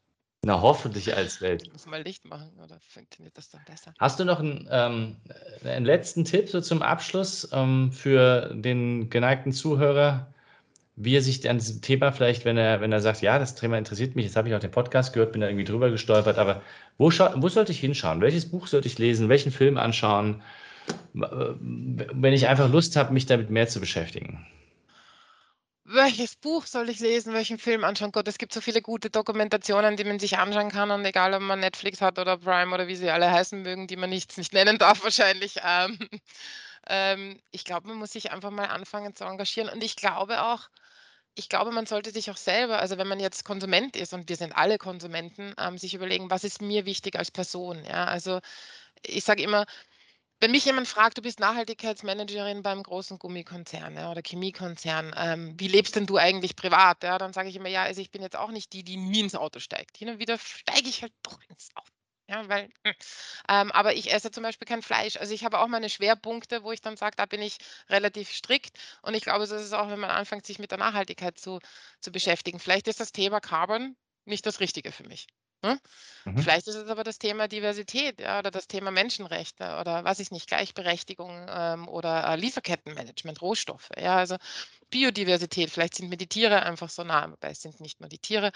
Na, 0.44 0.60
hoffentlich 0.60 1.14
als 1.14 1.40
Welt. 1.40 1.70
Muss 1.72 1.86
mal 1.86 2.02
Licht 2.02 2.24
machen, 2.24 2.50
oder 2.62 2.76
funktioniert 2.80 3.36
das 3.38 3.50
dann 3.50 3.60
besser? 3.64 3.94
Hast 4.00 4.18
du 4.18 4.24
noch 4.24 4.40
einen, 4.40 4.68
ähm, 4.70 5.16
einen 5.64 5.86
letzten 5.86 6.24
Tipp 6.24 6.48
so 6.48 6.60
zum 6.60 6.82
Abschluss 6.82 7.48
ähm, 7.52 7.92
für 7.92 8.52
den 8.54 9.08
geneigten 9.08 9.52
Zuhörer? 9.52 10.26
wie 10.96 11.16
er 11.16 11.22
sich 11.22 11.48
an 11.48 11.58
diesem 11.58 11.80
Thema 11.80 12.12
vielleicht, 12.12 12.44
wenn 12.44 12.58
er, 12.58 12.80
wenn 12.80 12.92
er 12.92 13.00
sagt, 13.00 13.22
ja, 13.22 13.38
das 13.38 13.54
Thema 13.54 13.78
interessiert 13.78 14.14
mich, 14.14 14.26
jetzt 14.26 14.36
habe 14.36 14.48
ich 14.48 14.54
auch 14.54 14.60
den 14.60 14.70
Podcast 14.70 15.12
gehört, 15.12 15.32
bin 15.32 15.40
da 15.40 15.48
irgendwie 15.48 15.64
drüber 15.64 15.90
gestolpert, 15.90 16.38
aber 16.38 16.60
wo, 16.98 17.06
wo 17.06 17.48
sollte 17.48 17.72
ich 17.72 17.80
hinschauen? 17.80 18.20
Welches 18.20 18.50
Buch 18.50 18.66
sollte 18.66 18.88
ich 18.88 18.98
lesen? 18.98 19.28
Welchen 19.28 19.52
Film 19.52 19.78
anschauen? 19.78 20.42
Wenn 21.14 22.32
ich 22.34 22.46
einfach 22.46 22.70
Lust 22.70 22.96
habe, 22.96 23.12
mich 23.12 23.26
damit 23.26 23.50
mehr 23.50 23.68
zu 23.68 23.80
beschäftigen 23.80 24.46
welches 25.92 26.36
Buch 26.36 26.66
soll 26.66 26.88
ich 26.88 27.00
lesen, 27.00 27.32
welchen 27.34 27.58
Film 27.58 27.84
anschauen? 27.84 28.12
Gott, 28.12 28.28
es 28.28 28.38
gibt 28.38 28.52
so 28.52 28.60
viele 28.60 28.82
gute 28.82 29.10
Dokumentationen, 29.10 29.96
die 29.96 30.04
man 30.04 30.18
sich 30.18 30.38
anschauen 30.38 30.70
kann 30.70 30.90
und 30.90 31.04
egal, 31.04 31.34
ob 31.34 31.42
man 31.42 31.60
Netflix 31.60 32.00
hat 32.00 32.18
oder 32.18 32.38
Prime 32.38 32.74
oder 32.74 32.88
wie 32.88 32.96
sie 32.96 33.10
alle 33.10 33.30
heißen 33.30 33.62
mögen, 33.62 33.86
die 33.86 33.96
man 33.96 34.10
nicht, 34.10 34.36
nicht 34.38 34.52
nennen 34.52 34.78
darf 34.78 35.02
wahrscheinlich. 35.04 35.56
Ähm, 35.64 35.98
ähm, 36.88 37.40
ich 37.50 37.64
glaube, 37.64 37.88
man 37.88 37.98
muss 37.98 38.12
sich 38.12 38.32
einfach 38.32 38.50
mal 38.50 38.66
anfangen 38.66 39.14
zu 39.16 39.24
engagieren 39.24 39.68
und 39.68 39.82
ich 39.84 39.96
glaube 39.96 40.42
auch, 40.42 40.68
ich 41.34 41.48
glaube, 41.48 41.72
man 41.72 41.86
sollte 41.86 42.10
sich 42.12 42.30
auch 42.30 42.36
selber, 42.36 42.78
also 42.80 42.98
wenn 42.98 43.08
man 43.08 43.20
jetzt 43.20 43.44
Konsument 43.44 43.96
ist 43.96 44.12
und 44.14 44.28
wir 44.28 44.36
sind 44.36 44.52
alle 44.52 44.78
Konsumenten, 44.78 45.54
ähm, 45.58 45.78
sich 45.78 45.94
überlegen, 45.94 46.30
was 46.30 46.44
ist 46.44 46.62
mir 46.62 46.86
wichtig 46.86 47.16
als 47.18 47.30
Person? 47.30 47.84
Ja, 47.84 48.04
also 48.06 48.40
ich 49.04 49.24
sage 49.24 49.42
immer, 49.42 49.66
wenn 50.42 50.50
mich 50.50 50.64
jemand 50.64 50.88
fragt, 50.88 51.18
du 51.18 51.22
bist 51.22 51.38
Nachhaltigkeitsmanagerin 51.38 52.64
beim 52.64 52.82
großen 52.82 53.16
Gummikonzern 53.20 53.94
ja, 53.94 54.10
oder 54.10 54.22
Chemiekonzern, 54.26 55.14
ähm, 55.16 55.54
wie 55.56 55.68
lebst 55.68 55.94
denn 55.94 56.04
du 56.04 56.16
eigentlich 56.16 56.56
privat? 56.56 57.04
Ja, 57.04 57.16
dann 57.16 57.32
sage 57.32 57.48
ich 57.48 57.54
immer, 57.54 57.68
ja, 57.68 57.84
also 57.84 58.00
ich 58.00 58.10
bin 58.10 58.22
jetzt 58.22 58.36
auch 58.36 58.50
nicht 58.50 58.72
die, 58.72 58.82
die 58.82 58.96
nie 58.96 59.20
ins 59.20 59.36
Auto 59.36 59.60
steigt. 59.60 59.96
Hin 59.96 60.08
und 60.08 60.18
wieder 60.18 60.36
steige 60.38 60.88
ich 60.88 61.02
halt 61.02 61.12
doch 61.22 61.38
ins 61.48 61.70
Auto. 61.76 61.92
Ja, 62.28 62.48
weil, 62.48 62.70
hm, 62.84 62.94
ähm, 63.48 63.72
aber 63.72 63.94
ich 63.94 64.12
esse 64.12 64.32
zum 64.32 64.42
Beispiel 64.42 64.66
kein 64.66 64.82
Fleisch. 64.82 65.16
Also 65.16 65.32
ich 65.32 65.44
habe 65.44 65.60
auch 65.60 65.68
meine 65.68 65.88
Schwerpunkte, 65.88 66.64
wo 66.64 66.72
ich 66.72 66.80
dann 66.80 66.96
sage, 66.96 67.14
da 67.16 67.26
bin 67.26 67.40
ich 67.40 67.58
relativ 67.88 68.32
strikt. 68.32 68.76
Und 69.02 69.14
ich 69.14 69.22
glaube, 69.22 69.46
so 69.46 69.54
ist 69.54 69.62
es 69.62 69.72
auch, 69.72 69.88
wenn 69.90 70.00
man 70.00 70.10
anfängt, 70.10 70.44
sich 70.44 70.58
mit 70.58 70.72
der 70.72 70.78
Nachhaltigkeit 70.78 71.38
zu, 71.38 71.60
zu 72.00 72.10
beschäftigen. 72.10 72.58
Vielleicht 72.58 72.88
ist 72.88 72.98
das 73.00 73.12
Thema 73.12 73.40
Carbon 73.40 73.96
nicht 74.24 74.44
das 74.46 74.58
Richtige 74.58 74.90
für 74.90 75.04
mich. 75.06 75.28
Ne? 75.62 75.80
Mhm. 76.24 76.38
Vielleicht 76.38 76.66
ist 76.66 76.74
es 76.74 76.88
aber 76.88 77.04
das 77.04 77.18
Thema 77.18 77.46
Diversität 77.46 78.20
ja, 78.20 78.40
oder 78.40 78.50
das 78.50 78.66
Thema 78.66 78.90
Menschenrechte 78.90 79.76
oder 79.80 80.02
was 80.04 80.18
ich 80.18 80.32
nicht, 80.32 80.48
Gleichberechtigung 80.48 81.46
ähm, 81.48 81.88
oder 81.88 82.28
äh, 82.28 82.36
Lieferkettenmanagement, 82.36 83.40
Rohstoffe. 83.40 83.90
Ja, 83.96 84.16
also 84.16 84.36
Biodiversität, 84.90 85.70
vielleicht 85.70 85.94
sind 85.94 86.08
mir 86.08 86.16
die 86.16 86.26
Tiere 86.26 86.62
einfach 86.62 86.90
so 86.90 87.04
nah, 87.04 87.30
wobei 87.30 87.50
es 87.50 87.62
sind 87.62 87.80
nicht 87.80 88.00
nur 88.00 88.08
die 88.08 88.18
Tiere. 88.18 88.50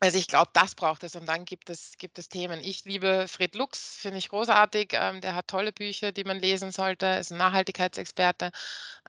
Also 0.00 0.18
ich 0.18 0.28
glaube, 0.28 0.50
das 0.52 0.74
braucht 0.74 1.04
es 1.04 1.16
und 1.16 1.26
dann 1.26 1.46
gibt 1.46 1.70
es, 1.70 1.92
gibt 1.96 2.18
es 2.18 2.28
Themen. 2.28 2.60
Ich 2.62 2.84
liebe 2.84 3.26
Fred 3.28 3.54
Lux, 3.54 3.96
finde 3.96 4.18
ich 4.18 4.28
großartig. 4.28 4.90
Ähm, 4.92 5.22
der 5.22 5.34
hat 5.34 5.48
tolle 5.48 5.72
Bücher, 5.72 6.12
die 6.12 6.24
man 6.24 6.38
lesen 6.38 6.70
sollte, 6.70 7.06
ist 7.06 7.32
ein 7.32 7.38
Nachhaltigkeitsexperte. 7.38 8.50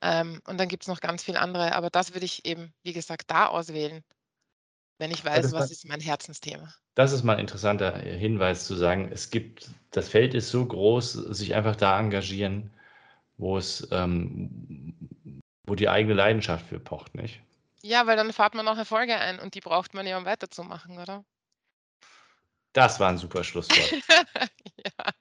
Ähm, 0.02 0.42
und 0.46 0.58
dann 0.58 0.70
gibt 0.70 0.84
es 0.84 0.88
noch 0.88 1.02
ganz 1.02 1.24
viele 1.24 1.40
andere, 1.40 1.76
aber 1.76 1.90
das 1.90 2.14
würde 2.14 2.26
ich 2.26 2.46
eben, 2.46 2.74
wie 2.84 2.94
gesagt, 2.94 3.24
da 3.28 3.48
auswählen 3.48 4.04
wenn 4.98 5.12
ich 5.12 5.24
weiß, 5.24 5.52
was 5.54 5.72
ist 5.72 5.88
mein 5.88 6.00
Herzensthema. 6.00 6.74
Das 6.96 7.12
ist 7.12 7.24
mal 7.24 7.34
ein 7.34 7.40
interessanter 7.40 7.98
Hinweis 7.98 8.66
zu 8.66 8.76
sagen, 8.76 9.10
es 9.12 9.30
gibt, 9.30 9.70
das 9.92 10.10
Feld 10.10 10.34
ist 10.34 10.50
so 10.50 10.66
groß, 10.66 11.14
sich 11.14 11.54
einfach 11.54 11.76
da 11.76 12.00
engagieren, 12.00 12.72
wo 13.38 13.58
es, 13.58 13.88
ähm, 13.92 14.96
wo 15.64 15.76
die 15.76 15.90
eigene 15.90 16.16
Leidenschaft 16.16 16.66
für 16.66 16.80
pocht, 16.80 17.14
nicht? 17.14 17.40
Ja, 17.84 18.08
weil 18.08 18.18
dann 18.18 18.34
fahrt 18.34 18.56
man 18.56 18.68
auch 18.68 18.78
Erfolge 18.78 19.16
ein 19.16 19.40
und 19.40 19.54
die 19.54 19.62
braucht 19.62 19.94
man 19.94 20.08
ja, 20.08 20.18
um 20.18 20.26
weiterzumachen, 20.26 20.98
oder? 20.98 21.24
Das 22.74 23.00
war 23.00 23.10
ein 23.10 23.18
super 23.18 23.44
Schlusswort. 23.44 23.92
ja. 24.86 25.12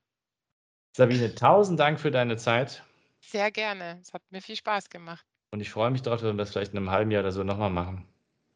Sabine, 0.96 1.34
tausend 1.34 1.78
Dank 1.78 2.00
für 2.00 2.10
deine 2.10 2.38
Zeit. 2.38 2.82
Sehr 3.20 3.50
gerne. 3.50 3.98
Es 4.00 4.14
hat 4.14 4.22
mir 4.30 4.40
viel 4.40 4.56
Spaß 4.56 4.88
gemacht. 4.88 5.26
Und 5.50 5.60
ich 5.60 5.70
freue 5.70 5.90
mich 5.90 6.02
darauf, 6.02 6.22
wenn 6.22 6.36
wir 6.36 6.42
das 6.42 6.52
vielleicht 6.52 6.72
in 6.72 6.78
einem 6.78 6.90
halben 6.90 7.10
Jahr 7.10 7.22
oder 7.22 7.32
so 7.32 7.44
nochmal 7.44 7.70
machen. 7.70 8.06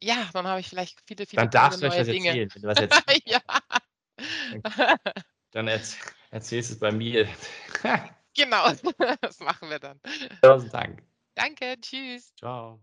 Ja, 0.03 0.29
dann 0.33 0.47
habe 0.47 0.59
ich 0.59 0.67
vielleicht 0.69 0.99
viele, 1.05 1.25
viele 1.25 1.41
Dann 1.43 1.51
darfst 1.51 1.81
du 1.81 1.87
euch 1.87 1.95
das 1.95 2.07
Dinge. 2.07 2.29
erzählen, 2.29 2.49
wenn 2.53 2.61
du 2.61 2.67
was 2.67 2.77
erzählst. 2.79 3.21
ja. 3.25 3.41
Dann 5.51 5.67
erz 5.67 5.97
erzählst 6.29 6.69
du 6.69 6.73
es 6.75 6.79
bei 6.79 6.91
mir. 6.91 7.27
genau, 8.35 8.71
das 9.21 9.39
machen 9.41 9.69
wir 9.69 9.79
dann. 9.79 9.99
Tausend 10.41 10.73
Dank. 10.73 11.03
Danke, 11.35 11.75
tschüss. 11.81 12.33
Ciao. 12.35 12.79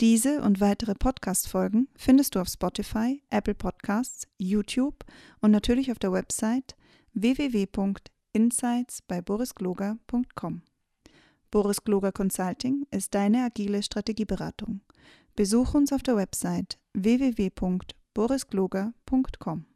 Diese 0.00 0.40
und 0.42 0.60
weitere 0.60 0.94
Podcast-Folgen 0.94 1.88
findest 1.96 2.34
du 2.34 2.40
auf 2.40 2.48
Spotify, 2.48 3.22
Apple 3.30 3.54
Podcasts, 3.54 4.26
YouTube 4.38 5.04
und 5.40 5.50
natürlich 5.50 5.90
auf 5.90 5.98
der 5.98 6.12
Website 6.12 6.74
www.insights 7.14 9.02
bei 9.02 9.20
borisgloger.com. 9.20 10.62
Boris 11.50 11.84
Gloger 11.84 12.12
Consulting 12.12 12.86
ist 12.90 13.14
deine 13.14 13.44
agile 13.44 13.82
Strategieberatung. 13.82 14.80
Besuch 15.36 15.74
uns 15.74 15.92
auf 15.92 16.02
der 16.02 16.16
Website 16.16 16.78
www.borisgloger.com. 16.94 19.66